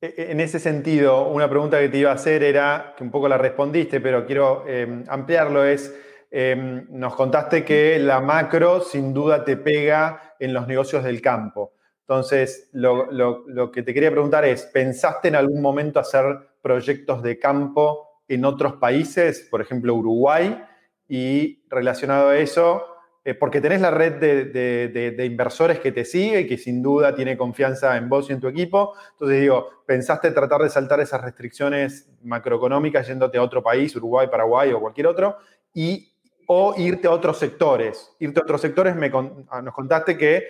[0.00, 3.10] E, e, en ese sentido, una pregunta que te iba a hacer era, que un
[3.10, 5.94] poco la respondiste, pero quiero eh, ampliarlo, es
[6.30, 11.72] Em, nos contaste que la macro sin duda te pega en los negocios del campo.
[12.00, 16.24] Entonces, lo, que te quería preguntar es, ¿pensaste en algún momento hacer
[16.62, 20.62] proyectos de campo en otros países, por ejemplo Uruguay?
[21.06, 22.84] Y relacionado a eso,
[23.24, 27.36] eh, porque tenés la red de, inversores que te sigue y que sin duda tiene
[27.36, 28.94] confianza en vos y en tu equipo.
[29.12, 34.72] Entonces digo, ¿pensaste tratar de saltar esas restricciones macroeconómicas yéndote a otro país, Uruguay, Paraguay
[34.72, 35.36] o cualquier otro?
[35.74, 36.17] Y
[36.50, 38.16] o irte a otros sectores.
[38.20, 39.10] Irte a otros sectores, me
[39.50, 40.44] ah, nos contaste que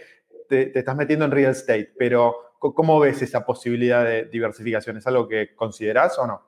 [0.49, 4.97] te, estás metiendo en real estate, pero ¿cómo ves esa posibilidad de diversificación?
[4.97, 6.41] ¿Es algo que considerás o no?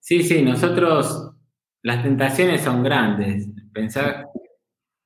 [0.00, 1.34] Sí, sí, nosotros,
[1.82, 3.48] las tentaciones son grandes.
[3.74, 4.26] Pensar,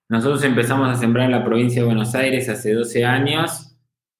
[0.08, 3.76] nosotros empezamos a sembrar en la provincia de Buenos Aires hace 12 años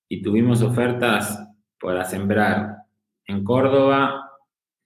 [0.09, 1.39] y tuvimos ofertas
[1.81, 2.79] para sembrar
[3.27, 4.29] en Córdoba,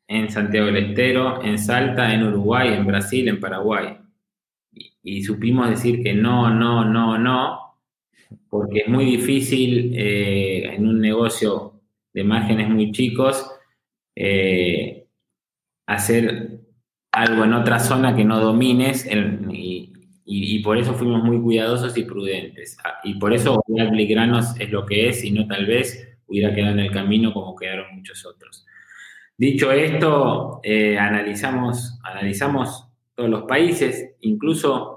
[0.07, 4.06] en Santiago del Estero, en Salta, en Uruguay, en Brasil, en Paraguay
[5.09, 7.79] y supimos decir que no, no, no, no,
[8.51, 11.81] porque es muy difícil eh, en un negocio
[12.13, 13.49] de márgenes muy chicos
[14.17, 15.07] eh,
[15.87, 16.59] hacer
[17.13, 19.09] algo en otra zona que no domines
[20.25, 22.77] y, por eso fuimos muy cuidadosos y prudentes.
[22.85, 26.73] Ah, y por eso Granos es lo que es y no tal vez hubiera quedado
[26.73, 28.67] en el camino como quedaron muchos otros.
[29.39, 34.96] Dicho esto, eh, analizamos, analizamos todos los países, incluso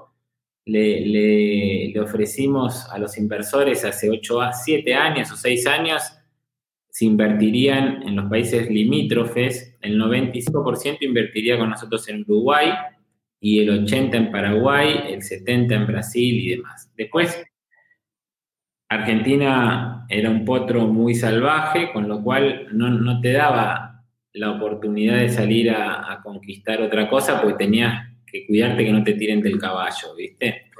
[0.66, 6.02] le, ofrecimos a los inversores hace 8 a 7 años o 6 años,
[6.88, 12.70] se invertirían en los países limítrofes, el 95% invertiría con nosotros en Uruguay
[13.40, 16.92] y el 80% en Paraguay, el 70% en Brasil y demás.
[16.96, 17.42] Después,
[18.88, 25.28] Argentina era un potro muy salvaje, con lo cual no, te daba la oportunidad de
[25.28, 29.58] salir a, a conquistar otra cosa porque tenías que cuidarte que no te tiren del
[29.58, 30.70] caballo, ¿viste?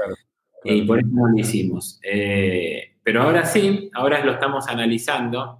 [0.64, 1.98] Y por eso no lo hicimos.
[2.02, 5.58] Eh, pero ahora sí, ahora lo estamos analizando.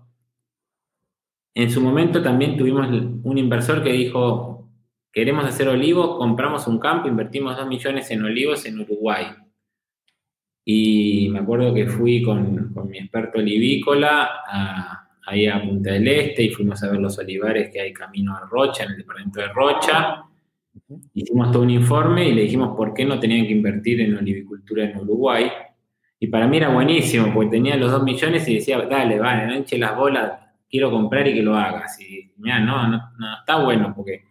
[1.55, 2.89] En su momento también tuvimos
[3.23, 4.69] un inversor que dijo,
[5.13, 9.27] queremos hacer olivos, compramos un campo, invertimos dos millones en olivos en Uruguay.
[10.65, 14.31] Y me acuerdo que fui con, mi experto olivícola
[15.27, 18.41] ahí a Punta del Este y fuimos a ver los olivares que hay camino a
[18.41, 20.25] Rocha, en el departamento de Rocha.
[21.15, 24.85] Hicimos todo un informe y le dijimos por qué no tenían que invertir en olivicultura
[24.85, 25.51] en Uruguay.
[26.19, 29.55] Y para mí era buenísimo, porque tenía los dos millones y decía, dale, vale, no
[29.55, 30.33] enche las bolas,
[30.69, 31.99] quiero comprar y que lo hagas.
[32.01, 33.01] Y ya, no, no,
[33.39, 34.25] está bueno, porque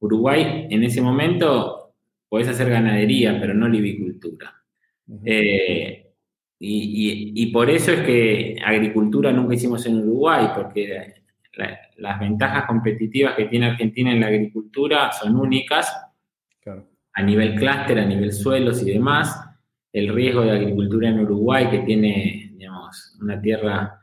[0.00, 1.94] Uruguay en ese momento
[2.28, 4.54] podés hacer ganadería, pero no livicultura.
[5.24, 6.02] Eh,
[6.58, 11.21] y, por eso es que agricultura nunca hicimos en Uruguay, porque
[11.54, 15.94] las ventajas competitivas que tiene Argentina en la agricultura son únicas
[17.14, 19.38] a nivel clúster, a nivel suelos y demás.
[19.92, 24.00] El riesgo de agricultura en Uruguay, que tiene, digamos, una tierra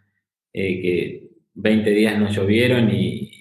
[0.54, 3.32] eh, que 20 días no llovieron y,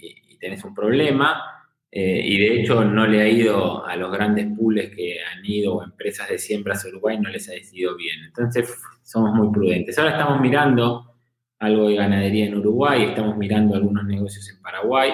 [0.40, 1.42] tenés un problema,
[1.90, 5.74] eh, y de hecho no le ha ido a los grandes pools que han ido
[5.74, 8.24] o empresas de siembras a Uruguay, no les ha ido bien.
[8.24, 9.98] Entonces somos muy prudentes.
[9.98, 11.17] Ahora estamos mirando
[11.58, 15.12] algo de ganadería en Uruguay, estamos mirando algunos negocios en Paraguay.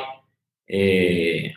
[0.66, 1.52] Eh,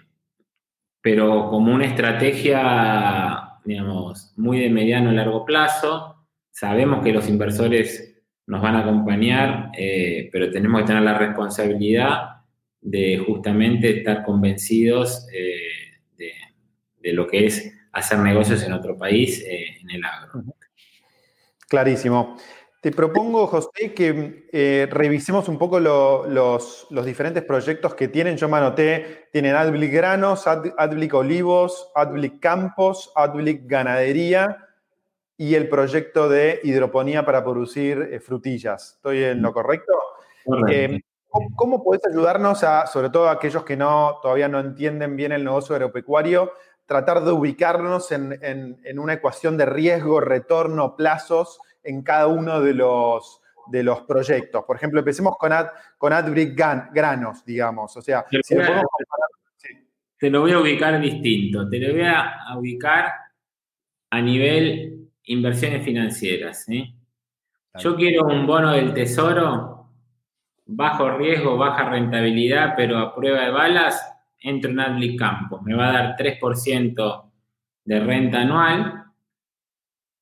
[1.02, 6.26] pero como una estrategia, digamos, muy de mediano a largo plazo.
[6.52, 8.16] Sabemos que los inversores
[8.48, 12.42] nos van a acompañar, eh, pero tenemos que tener la responsabilidad
[12.82, 15.60] de justamente estar convencidos eh,
[16.18, 20.44] de, lo que es hacer negocios en otro país, en el agro.
[21.70, 22.38] Clarísimo.
[22.80, 28.38] Te propongo, José, que eh, revisemos un poco los, diferentes proyectos que tienen.
[28.38, 34.64] Yo me anoté, tienen Adblick Granos, Adblick Olivos, Adblick Campos, Adblick Ganadería
[35.38, 38.94] y el proyecto de hidroponía para producir eh, frutillas.
[38.98, 39.94] ¿Estoy en lo correcto?
[40.70, 41.02] Eh,
[41.56, 45.44] ¿cómo, puedes ayudarnos a, sobre todo a aquellos que no, todavía no entienden bien el
[45.44, 46.52] negocio agropecuario,
[46.86, 51.60] tratar de ubicarnos en, en una ecuación de riesgo, retorno, plazos?
[51.88, 54.64] En cada uno de los, de los proyectos.
[54.66, 55.68] Por ejemplo, empecemos con, Ad,
[55.98, 57.96] con AdBrick Granos, digamos.
[57.96, 58.86] O sea, si lo podemos
[60.18, 61.68] Te lo voy a ubicar distinto.
[61.70, 63.12] Te lo voy a, ubicar
[64.10, 66.66] a nivel inversiones financieras.
[67.80, 69.90] Yo quiero un bono del tesoro,
[70.66, 75.62] bajo riesgo, baja rentabilidad, pero a prueba de balas, entro en Adblick Campos.
[75.64, 77.32] Me va a dar 3%
[77.86, 79.07] de renta anual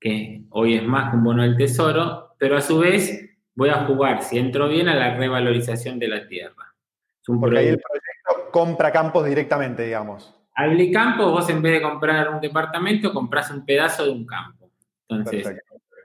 [0.06, 3.86] que hoy es más que un bono del tesoro, pero a su vez voy a
[3.86, 6.76] jugar, si entro bien, a la revalorización de la tierra.
[7.20, 10.32] Es un Porque ahí el proyecto compra campos directamente, digamos.
[10.54, 14.70] Al campo, vos en vez de comprar un departamento, compras un pedazo de un campo.
[15.10, 15.58] Entonces,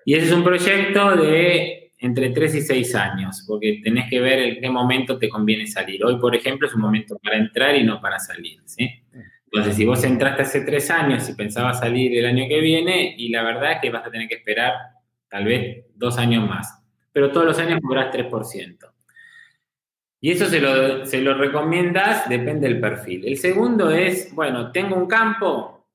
[0.07, 4.39] y ese es un proyecto de entre 3 y 6 años, porque tenés que ver
[4.39, 6.03] en qué momento te conviene salir.
[6.07, 8.63] Hoy, por ejemplo, es un momento para entrar y no para salir.
[8.65, 8.89] ¿sí?
[9.53, 13.31] Entonces, si vos entraste hace tres años y pensabas salir el año que viene, y
[13.31, 14.75] la verdad es que vas a tener que esperar
[15.29, 16.83] tal vez dos años más.
[17.13, 18.93] Pero todos los años cobras 3%.
[20.21, 23.27] Y eso se lo, se lo recomiendas, depende del perfil.
[23.27, 25.89] El segundo es, bueno, tengo un campo.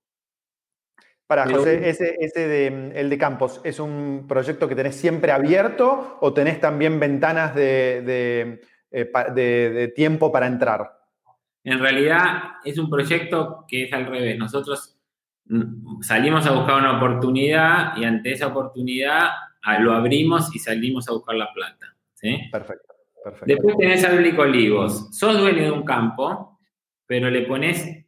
[1.27, 6.17] Para José, ese, ese de, el de campos, ¿es un proyecto que tenés siempre abierto
[6.21, 10.94] o tenés también ventanas de, de, eh, de tiempo para entrar?
[11.65, 14.37] En realidad es un proyecto que es al revés.
[14.37, 14.97] Nosotros
[15.45, 19.29] mm, salimos a buscar una oportunidad y ante esa oportunidad
[19.63, 21.97] ah, lo abrimos y salimos a buscar la plata.
[22.13, 22.37] ¿sí?
[22.51, 22.93] Perfecto,
[23.23, 23.45] perfecto.
[23.47, 25.09] Después tenés al Olivos.
[25.11, 26.59] Sos dueño de un campo,
[27.07, 28.05] pero le pones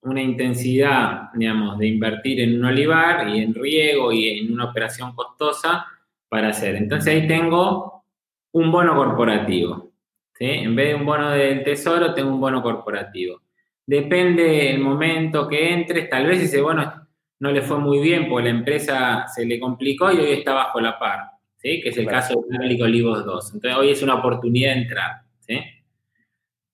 [0.00, 5.14] una intensidad, digamos, de invertir en un olivar y en riego y en una operación
[5.14, 5.86] costosa
[6.30, 6.76] para hacer.
[6.76, 8.04] Entonces ahí tengo
[8.52, 9.93] un bono corporativo.
[10.38, 13.42] En vez de un bono del tesoro, tengo un bono corporativo.
[13.86, 17.06] Depende del momento que entres, tal vez ese bono
[17.38, 20.80] no le fue muy bien porque la empresa se le complicó y hoy está bajo
[20.80, 21.80] la par, ¿sí?
[21.80, 23.54] que es el caso de Público Olivos 2.
[23.54, 25.10] Entonces hoy es una oportunidad de entrar.
[25.40, 25.60] ¿sí?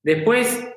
[0.02, 0.72] Después,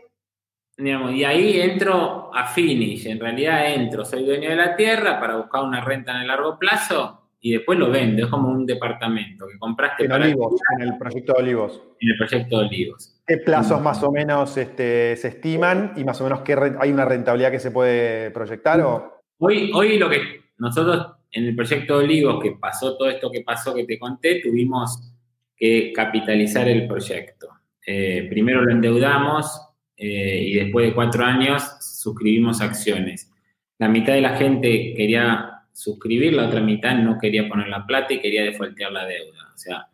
[0.75, 5.37] digamos, y ahí entro a finish, en realidad entro, soy dueño de la tierra para
[5.37, 9.45] buscar una renta en el largo plazo y después lo vende, es como un departamento
[9.45, 10.05] que compraste.
[10.05, 11.81] En Olivos, en el proyecto de Olivos.
[11.99, 13.21] En el proyecto de Olivos.
[13.27, 17.03] ¿Qué plazos más o menos este, se estiman y más o menos qué hay una
[17.03, 18.79] rentabilidad que se puede proyectar?
[18.79, 19.21] O?
[19.39, 20.21] Hoy, hoy lo que
[20.57, 24.39] nosotros en el proyecto de Olivos, que pasó todo esto que pasó que te conté,
[24.41, 25.11] tuvimos
[25.57, 27.49] que capitalizar el proyecto.
[27.85, 29.61] Eh, primero lo endeudamos
[29.97, 33.29] eh, y después de cuatro años suscribimos acciones.
[33.79, 38.13] La mitad de la gente quería suscribir, la otra mitad no quería poner la plata
[38.13, 39.51] y quería defoltear la deuda.
[39.53, 39.87] O sea,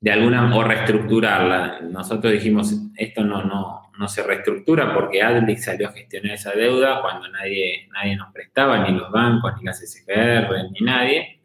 [0.00, 1.80] de alguna, o reestructurarla.
[1.82, 7.00] Nosotros dijimos, esto no, no, no se reestructura porque Adlic salió a gestionar esa deuda
[7.02, 11.40] cuando nadie, nadie nos prestaba, ni los bancos, ni las SGR, ni nadie.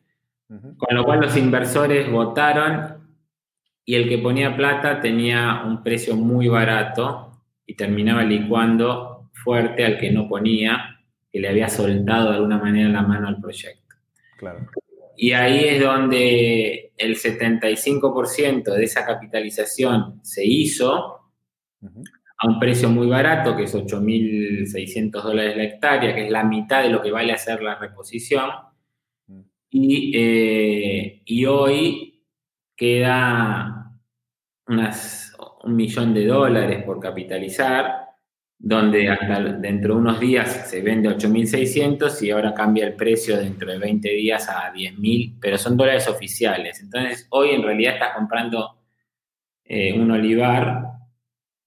[0.47, 3.04] Con lo cual los inversores votaron
[3.86, 9.97] y el que ponía plata tenía un precio muy barato y terminaba licuando fuerte al
[9.97, 10.93] que no ponía
[11.34, 13.96] que le había soltado de alguna manera la mano al proyecto.
[14.38, 14.68] Claro.
[15.18, 21.32] Y ahí es donde el 75% de esa capitalización se hizo,
[22.38, 26.84] a un precio muy barato, que es 8.600 dólares la hectárea, que es la mitad
[26.84, 28.50] de lo que vale hacer la reposición.
[29.28, 29.42] Mm.
[29.72, 32.26] Y, eh, y hoy
[32.76, 33.92] queda
[34.68, 38.03] unas, un millón de dólares por capitalizar,
[38.66, 43.70] donde hasta dentro de unos días se vende 8.600 y ahora cambia el precio dentro
[43.70, 46.80] de 20 días a 10.000, pero son dólares oficiales.
[46.80, 48.78] Entonces, hoy en realidad estás comprando
[49.66, 50.82] eh, un olivar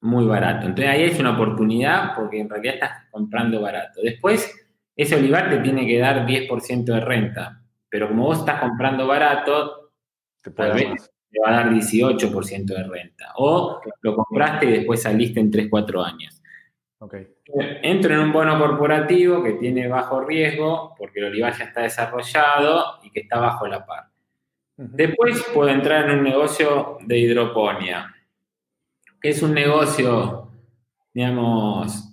[0.00, 0.68] muy barato.
[0.68, 4.00] Entonces ahí es una oportunidad porque en realidad estás comprando barato.
[4.02, 4.50] Después,
[4.96, 9.90] ese olivar te tiene que dar 10% de renta, pero como vos estás comprando barato,
[10.42, 13.32] te tal vez te va a dar 18% de renta.
[13.36, 16.40] O lo compraste y después saliste en 3, 4 años.
[16.98, 17.26] Okay.
[17.82, 23.00] Entro en un bono corporativo que tiene bajo riesgo porque el olivar ya está desarrollado
[23.02, 24.04] y que está bajo la par.
[24.76, 28.16] Después puedo entrar en un negocio de hidroponía
[29.28, 30.48] es un negocio,
[31.12, 32.12] digamos,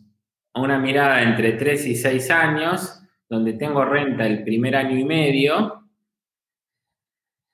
[0.53, 5.03] a una mirada entre 3 y 6 años, donde tengo renta el primer año y
[5.03, 5.82] medio,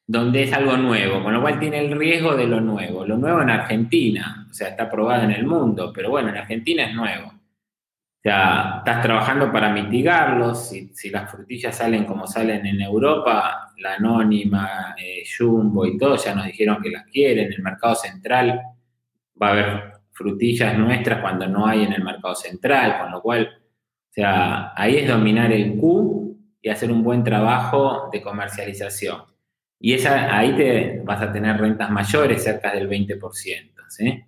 [0.09, 3.05] donde es algo nuevo, con lo cual tiene el riesgo de lo nuevo.
[3.05, 6.87] Lo nuevo en Argentina, o sea, está probado en el mundo, pero bueno, en Argentina
[6.87, 7.27] es nuevo.
[7.27, 10.69] O sea, estás trabajando para mitigarlos.
[10.69, 16.15] Si, si las frutillas salen como salen en Europa, la Anónima, eh, Jumbo y todo,
[16.15, 17.53] ya nos dijeron que las quieren.
[17.53, 18.59] El mercado central
[19.39, 23.47] va a haber frutillas nuestras cuando no hay en el mercado central, con lo cual,
[23.47, 29.29] o sea, ahí es dominar el Q y hacer un buen trabajo de comercialización.
[29.79, 33.71] Y esa, ahí te vas a tener rentas mayores, cerca del 20%.
[33.87, 34.23] ¿sí?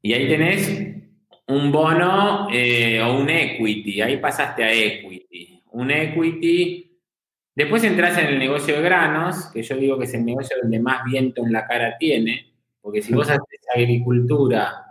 [0.00, 1.02] Y ahí tenés
[1.46, 5.62] un bono eh, o un equity, ahí pasaste a equity.
[5.72, 6.98] Un equity.
[7.54, 10.80] Después entras en el negocio de granos, que yo digo que es el negocio donde
[10.80, 14.86] más viento en la cara tiene, porque si vos haces agricultura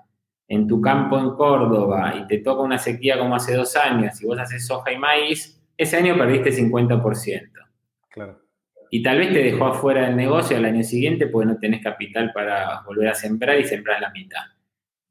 [0.47, 4.27] en tu campo en Córdoba y te toca una sequía como hace dos años y
[4.27, 7.49] vos haces soja y maíz, ese año perdiste 50%.
[8.09, 8.40] Claro.
[8.93, 12.33] Y tal vez te dejó afuera del negocio al año siguiente porque no tenés capital
[12.33, 14.41] para volver a sembrar y sembrar la mitad.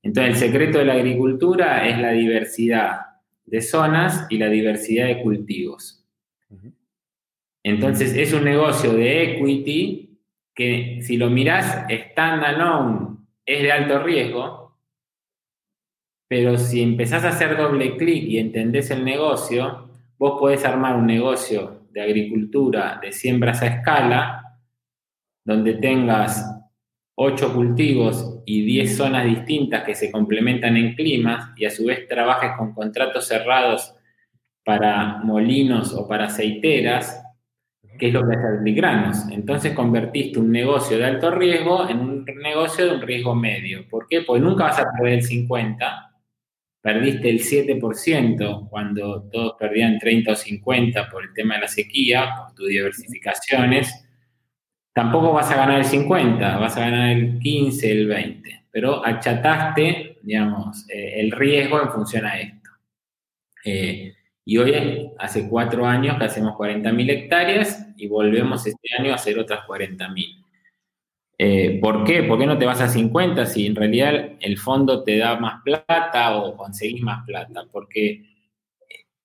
[0.03, 3.01] Entonces, el secreto de la agricultura es la diversidad
[3.47, 6.07] de zonas y la diversidad de cultivos.
[7.63, 10.21] Entonces, es un negocio de equity
[10.55, 13.17] que si lo mirás standalone
[13.47, 14.79] es de alto riesgo,
[16.29, 21.07] pero si empezás a hacer doble clic y entendés el negocio, vos podés armar un
[21.07, 24.59] negocio de agricultura de siembras a escala,
[25.45, 26.45] donde tengas
[27.15, 32.09] ocho cultivos y 10 zonas distintas que se complementan en climas y a su vez
[32.09, 33.95] trabajes con contratos cerrados
[34.65, 37.23] para molinos o para aceiteras
[38.01, 39.27] que es lo que hace granos.
[39.31, 43.87] Entonces convertiste un negocio de alto riesgo en un negocio de un riesgo medio.
[43.89, 44.23] ¿Por qué?
[44.23, 46.10] Porque nunca vas a perder el 50%,
[46.81, 52.31] perdiste el 7% cuando todos perdían 30 o 50 por el tema de la sequía,
[52.37, 54.07] por tus diversificaciones.
[54.93, 60.19] Tampoco vas a ganar el 50, vas a ganar el 15, el 20, pero achataste,
[60.23, 62.71] digamos, eh, el riesgo en función a esto.
[63.65, 64.15] Eh,
[64.45, 69.39] y hoy, hace cuatro años que hacemos 40.000 hectáreas y volvemos este año a hacer
[69.39, 70.40] otras 40.000.
[71.43, 72.23] Eh, ¿Por qué?
[72.23, 75.63] ¿Por qué no te vas a 50 si en realidad el fondo te da más
[75.63, 77.63] plata o conseguís más plata?
[77.73, 78.27] Porque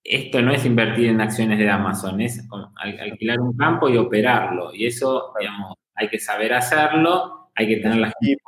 [0.01, 2.47] esto no es invertir en acciones de Amazon, es
[2.77, 4.73] alquilar un campo y operarlo.
[4.73, 8.41] Y eso, digamos, hay que saber hacerlo, hay que tener la gente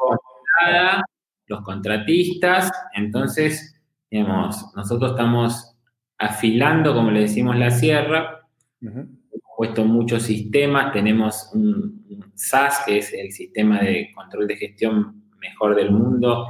[1.47, 2.71] los contratistas.
[2.93, 5.75] Entonces, digamos, nosotros estamos
[6.17, 8.47] afilando, como le decimos, la sierra.
[8.79, 9.16] Hemos
[9.57, 10.93] puesto muchos sistemas.
[10.93, 12.05] Tenemos un,
[12.35, 16.47] SAS, que es el sistema de control de gestión mejor del mundo.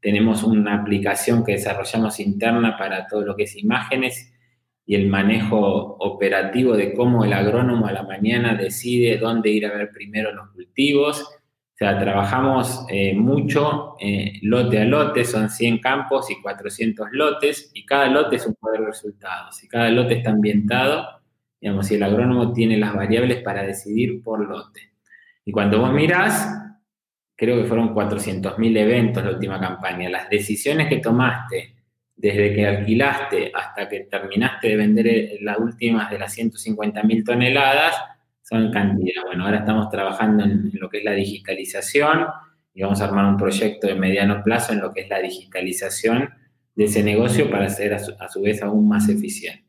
[0.00, 4.32] Tenemos una aplicación que desarrollamos interna para todo lo que es imágenes
[4.86, 9.76] y el manejo operativo de cómo el agrónomo a la mañana decide dónde ir a
[9.76, 11.26] ver primero los cultivos
[11.74, 17.72] o sea, trabajamos eh, mucho eh, lote a lote, son 100 campos y 400 lotes,
[17.74, 21.04] y cada lote es un cuadro de resultados, y cada lote está ambientado,
[21.64, 24.92] digamos, y el agrónomo tiene las variables para decidir por lote.
[25.46, 26.60] Y cuando vos mirás,
[27.34, 31.74] creo que fueron 400.000 eventos la última campaña, las decisiones que tomaste
[32.14, 37.96] desde que alquilaste hasta que terminaste de vender eh, las últimas de las 150.000 toneladas,
[38.42, 39.22] son cantidad.
[39.24, 42.26] Bueno, ahora estamos trabajando en, lo que es la digitalización
[42.74, 46.28] y vamos a armar un proyecto de mediano plazo en lo que es la digitalización
[46.74, 49.63] de ese negocio para ser a su, vez aún más eficientes.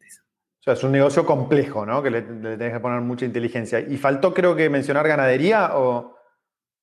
[0.66, 2.02] O sea, es un negocio complejo, ¿no?
[2.02, 3.80] Que le, le tenés que poner mucha inteligencia.
[3.82, 6.18] ¿Y faltó, creo que, mencionar ganadería o...?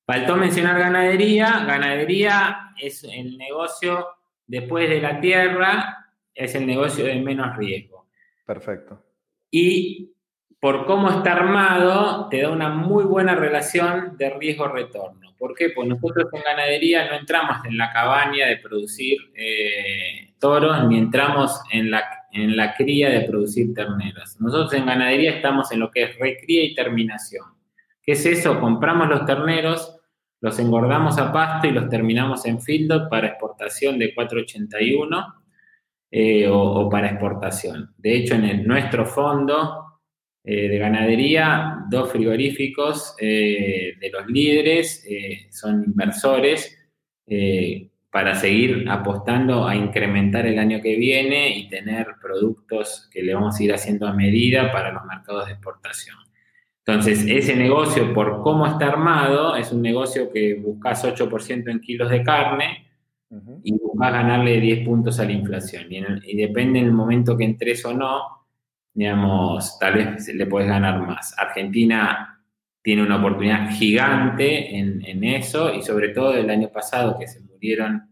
[0.05, 1.65] Faltó mencionar ganadería.
[1.67, 4.07] Ganadería es el negocio
[4.47, 8.07] después de la tierra, es el negocio de menos riesgo.
[8.45, 9.03] Perfecto.
[9.51, 10.13] Y
[10.61, 15.35] por cómo está armado, te da una muy buena relación de riesgo-retorno.
[15.37, 15.71] ¿Por qué?
[15.71, 21.59] Pues nosotros en ganadería no entramos en la cabaña de producir eh, toros, ni entramos
[21.69, 24.39] en la, en la cría de producir terneros.
[24.41, 27.45] Nosotros en ganadería estamos en lo que es recría y terminación.
[28.01, 28.59] ¿Qué es eso?
[28.59, 29.99] Compramos los terneros,
[30.41, 35.35] los engordamos a pasto y los terminamos en fieldot para exportación de 481
[36.11, 37.93] eh, o, para exportación.
[37.97, 40.01] De hecho, en nuestro fondo
[40.43, 45.07] eh, de ganadería, dos frigoríficos eh, de los líderes
[45.51, 46.77] son inversores
[48.13, 53.59] para seguir apostando a incrementar el año que viene y tener productos que le vamos
[53.59, 56.17] a ir haciendo a medida para los mercados de exportación.
[56.85, 62.11] Entonces, ese negocio, por cómo está armado, es un negocio que buscas 8% en kilos
[62.11, 62.87] de carne
[63.63, 65.87] y buscas ganarle 10 puntos a la inflación.
[65.89, 68.45] Y, depende en el momento que entres o no,
[68.93, 71.33] digamos, tal vez le puedes ganar más.
[71.39, 72.39] Argentina
[72.83, 77.39] tiene una oportunidad gigante en, en eso y sobre todo el año pasado que se
[77.63, 78.09] murieron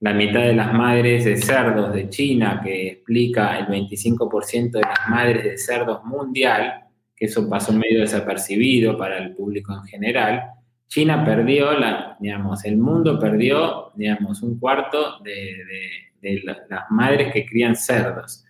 [0.00, 5.08] la mitad de las madres de cerdos de China, que explica el 25% de las
[5.08, 6.82] madres de cerdos mundial,
[7.16, 10.42] eso pasó medio desapercibido para el público en general.
[10.88, 17.76] China perdió, la, digamos, el mundo perdió, digamos, un cuarto de, las madres que crían
[17.76, 18.44] cerdos.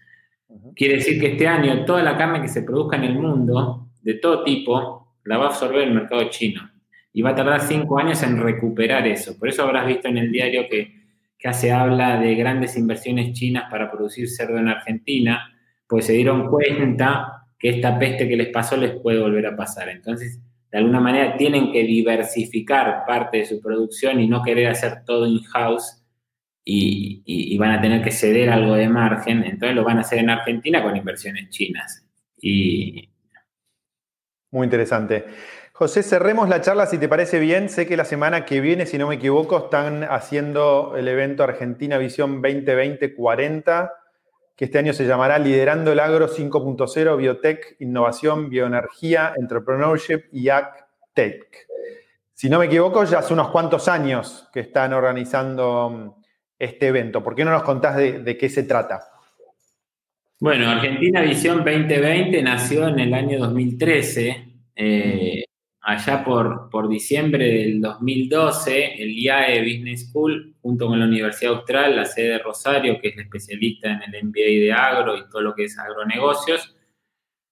[0.75, 4.15] Quiere decir que este año toda la carne que se produzca en el mundo, de
[4.15, 6.72] todo tipo, la va a absorber el mercado chino.
[7.13, 9.39] Y va a tardar cinco años en recuperar eso.
[9.39, 11.01] Por eso habrás visto en el diario que,
[11.53, 15.53] se habla de grandes inversiones chinas para producir cerdo en Argentina,
[15.89, 19.89] pues se dieron cuenta que esta peste que les pasó les puede volver a pasar.
[19.89, 20.41] Entonces,
[20.71, 25.27] de alguna manera tienen que diversificar parte de su producción y no querer hacer todo
[25.27, 26.03] in-house
[26.65, 29.45] y, van a tener que ceder algo de margen.
[29.45, 32.07] Entonces lo van a hacer en Argentina con inversiones chinas.
[32.41, 33.09] Y...
[34.51, 35.25] Muy interesante.
[35.73, 37.69] José, cerremos la charla si te parece bien.
[37.69, 41.99] Sé que la semana que viene, si no me equivoco, están haciendo el evento Argentina
[41.99, 43.91] Visión 2020-40
[44.57, 51.67] que este año se llamará Liderando el Agro 5.0, Biotech, Innovación, Bioenergía, Entrepreneurship y AgTech.
[52.33, 56.23] Si no me equivoco, ya hace unos cuantos años que están organizando mm,
[56.59, 57.23] este evento.
[57.23, 59.01] ¿Por qué no nos contás de, qué se trata?
[60.39, 64.49] Bueno, Argentina Visión 2020 nació en el año 2013
[65.83, 71.97] allá por, por diciembre del 2012, el IAE Business School, junto con la Universidad Austral,
[71.97, 75.55] la sede de Rosario, que es especialista en el MBA de agro y todo lo
[75.55, 76.77] que es agronegocios,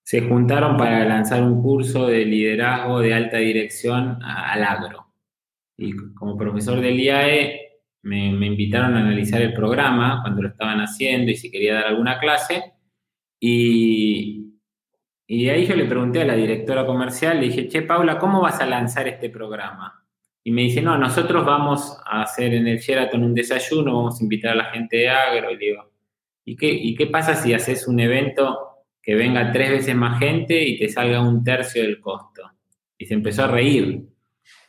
[0.03, 5.07] se juntaron para lanzar un curso de liderazgo de alta dirección al agro.
[5.77, 7.61] Y como profesor del IAE,
[8.03, 11.87] me, me invitaron a analizar el programa cuando lo estaban haciendo y si quería dar
[11.87, 12.75] alguna clase.
[13.41, 14.40] Y,
[15.33, 18.61] y ahí yo le pregunté a la directora comercial, le dije, che, Paula, ¿cómo vas
[18.61, 20.05] a lanzar este programa?
[20.43, 24.25] Y me dice, no, nosotros vamos a hacer en el Sheraton un desayuno, vamos a
[24.25, 25.53] invitar a la gente de agro.
[25.53, 25.89] Y digo,
[26.45, 28.59] ¿y qué, ¿y qué pasa si haces un evento
[29.01, 32.51] que venga tres veces más gente y te salga un tercio del costo?
[32.99, 34.03] Y se empezó a reír.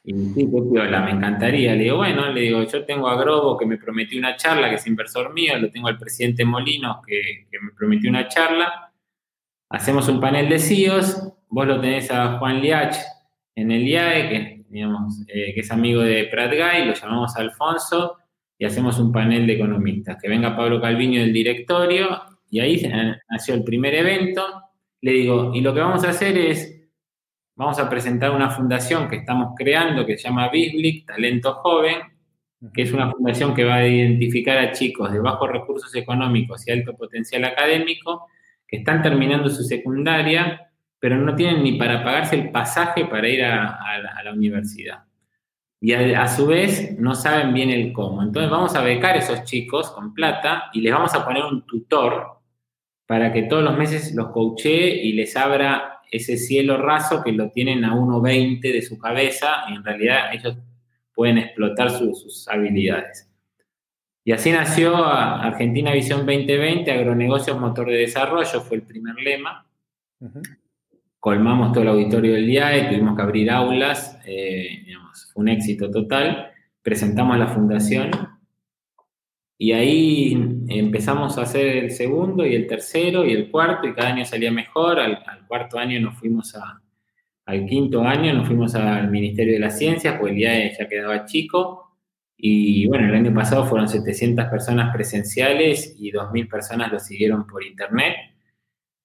[0.03, 1.74] Y me dijo, me encantaría.
[1.74, 4.76] Le digo, bueno, le digo, yo tengo a Grobo que me prometió una charla, que
[4.76, 8.90] es inversor mío, lo tengo al presidente Molinos que me prometió una charla
[9.72, 12.97] hacemos un panel de CEOs, vos lo tenés a Juan Liach
[13.55, 18.17] en el IAE, que, digamos, eh, que es amigo de Prat Guy, lo llamamos Alfonso,
[18.57, 20.17] y hacemos un panel de economistas.
[20.22, 22.82] Que venga Pablo Calviño del directorio, y ahí
[23.30, 24.43] nació el primer evento.
[25.01, 26.80] Le digo, y lo que vamos a hacer es,
[27.55, 31.97] vamos a presentar una fundación que estamos creando, que se llama Bisblick, Talento Joven,
[32.74, 36.72] que es una fundación que va a identificar a chicos de bajos recursos económicos y
[36.72, 38.28] alto potencial académico,
[38.72, 43.43] que están terminando su secundaria, pero no tienen ni para pagarse el pasaje para ir
[43.43, 45.03] a, la, universidad.
[45.82, 48.24] Y a, su vez no saben bien el cómo.
[48.24, 51.65] Entonces vamos a becar a esos chicos con plata y les vamos a poner un
[51.65, 52.39] tutor
[53.05, 57.49] para que todos los meses los coachee y les abra ese cielo raso que lo
[57.49, 60.55] tienen a 1,20 de su cabeza y en realidad ellos
[61.13, 63.30] pueden explotar sus habilidades.
[64.24, 69.65] Y así nació Argentina Visión 2020, Agronegocios Motor de Desarrollo, fue el primer lema.
[71.19, 74.86] Colmamos todo el auditorio del día, tuvimos que abrir aulas, eh,
[75.34, 76.51] fue un éxito total.
[76.84, 78.11] Presentamos la fundación
[79.57, 80.34] y ahí
[80.69, 84.51] empezamos a hacer el segundo y el tercero y el cuarto y cada año salía
[84.51, 84.99] mejor.
[84.99, 86.82] Al, cuarto año nos fuimos a,
[87.45, 91.26] al quinto año nos fuimos al Ministerio de las Ciencias, porque el IAE ya quedaba
[91.26, 91.90] chico.
[92.43, 97.63] Y bueno, el año pasado fueron 700 personas presenciales y 2.000 personas lo siguieron por
[97.63, 98.15] internet.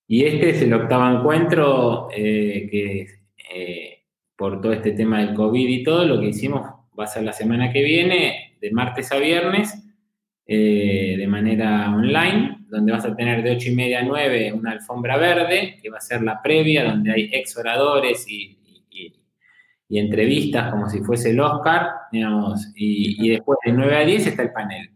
[0.09, 3.07] Y este es el octavo encuentro eh, que
[3.53, 6.63] eh, por todo este tema del COVID y todo, lo que hicimos
[6.99, 9.85] va a ser la semana que viene, de martes a viernes,
[10.47, 14.73] eh, de manera online, donde vas a tener de 8 y media a 9 una
[14.73, 18.56] alfombra verde, que va a ser la previa, donde hay ex oradores y,
[19.89, 24.43] entrevistas como si fuese el Oscar, digamos, y, y, después de 9 a 10 está
[24.43, 24.91] el panel.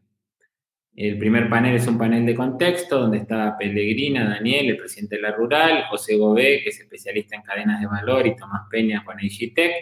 [0.96, 5.22] El primer panel es un panel de contexto, donde está Pellegrina, Daniel, el presidente de
[5.22, 9.16] la Rural, José Gobé, que es especialista en cadenas de valor, y Tomás Peña con
[9.18, 9.72] Gitec.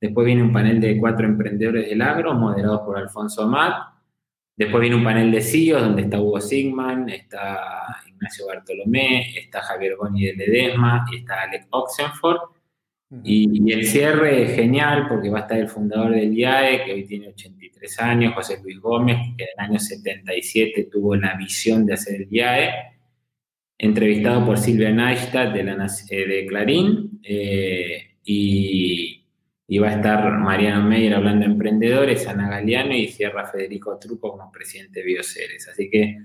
[0.00, 3.92] Después viene un panel de cuatro emprendedores del agro, moderados por Alfonso Amat.
[4.56, 9.96] Después viene un panel de CEOs donde está Hugo Sigman, está Ignacio Bartolomé, está Javier
[9.96, 12.38] Goni de Ledesma y está Alex Oxenford.
[13.24, 17.04] Y, el cierre es genial porque va a estar el fundador del IAE, que hoy
[17.04, 21.94] tiene 83 años, José Luis Gómez, que en el año 77 tuvo la visión de
[21.94, 22.70] hacer el IAE,
[23.76, 29.22] entrevistado por Silvia Neistat de, la, eh, de Clarín, eh, y,
[29.72, 34.32] y va a estar Mariano Meyer hablando de emprendedores, Ana Galeano y cierra Federico Truco
[34.32, 35.66] como presidente de Bioceres.
[35.66, 36.18] Así que,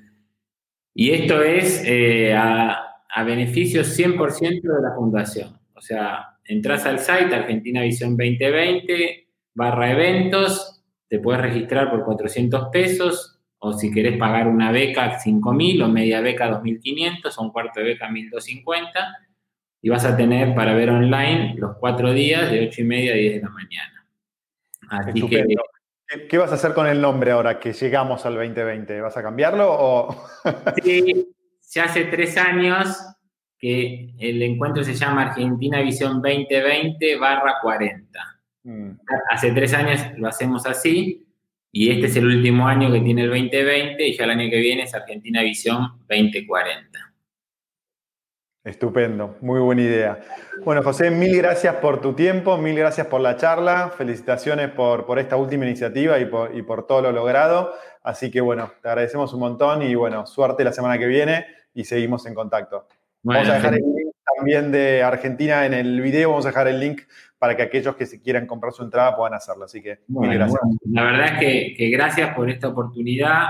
[0.94, 2.84] y esto es eh, a,
[3.26, 5.58] beneficio 100% de la fundación.
[5.74, 12.70] O sea, entras al site Argentina Visión 2020, barra eventos, te puedes registrar por 400
[12.72, 17.80] pesos, o si querés pagar una beca 5.000 o media beca 2.500, o un cuarto
[17.80, 18.92] de beca 1.250
[19.82, 23.16] y vas a tener para ver online los cuatro días de ocho y media a
[23.16, 24.08] 10 de la mañana.
[24.90, 25.46] Así que,
[26.30, 29.02] ¿Qué vas a hacer con el nombre ahora que llegamos al 2020?
[29.02, 30.26] ¿Vas a cambiarlo o...?
[30.84, 31.34] sí,
[31.70, 32.98] ya hace tres años
[33.60, 38.20] que el encuentro se llama Argentina Visión 2020 barra 40.
[38.64, 38.92] Mm.
[39.32, 41.26] Hace tres años lo hacemos así
[41.72, 44.60] y este es el último año que tiene el 2020 y ya el año que
[44.60, 47.08] viene es Argentina Visión 2040.
[48.64, 50.20] Estupendo, muy buena idea.
[50.66, 55.20] Bueno, José, mil gracias por tu tiempo, mil gracias por la charla, felicitaciones por, por
[55.20, 57.74] esta última iniciativa y por, y por, todo lo logrado.
[58.04, 61.86] Así que bueno, te agradecemos un montón y bueno, suerte la semana que viene y
[61.86, 62.88] seguimos en contacto.
[63.24, 66.80] Vamos a dejar el link también de Argentina en el video, vamos a dejar el
[66.80, 67.02] link
[67.38, 69.66] para que aquellos que se quieran comprar su entrada puedan hacerlo.
[69.66, 70.60] Así que mil gracias.
[70.86, 73.48] la verdad es que, que gracias por esta oportunidad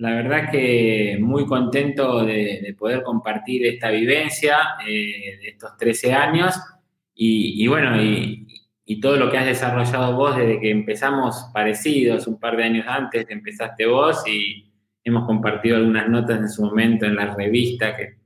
[0.00, 6.58] la verdad que muy contento de, poder compartir esta vivencia eh, de estos 13 años
[7.14, 8.46] y, bueno, y,
[9.02, 13.24] todo lo que has desarrollado vos desde que empezamos parecidos un par de años antes
[13.28, 14.72] empezaste vos y
[15.04, 18.16] hemos compartido algunas notas en su momento en la revista que,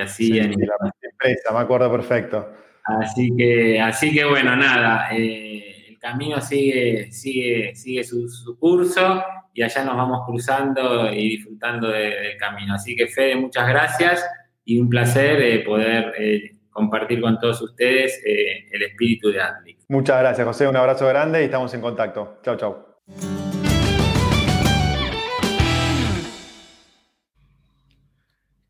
[0.00, 0.50] hacían.
[0.52, 2.48] la empresa, me acuerdo perfecto.
[2.84, 9.22] Así que, así que bueno, nada, eh, el camino sigue, sigue, sigue su, su curso
[9.54, 12.74] y allá nos vamos cruzando y disfrutando del camino.
[12.74, 14.24] Así que Fede, muchas gracias
[14.64, 19.78] y un placer eh, poder eh, compartir con todos ustedes el espíritu de Adlic.
[19.88, 20.66] Muchas gracias, José.
[20.66, 22.38] Un abrazo grande y estamos en contacto.
[22.42, 23.02] Chao, chao.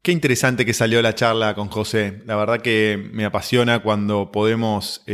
[0.03, 2.23] Qué interesante que salió la charla con José.
[2.27, 5.05] La verdad que me apasiona cuando podemos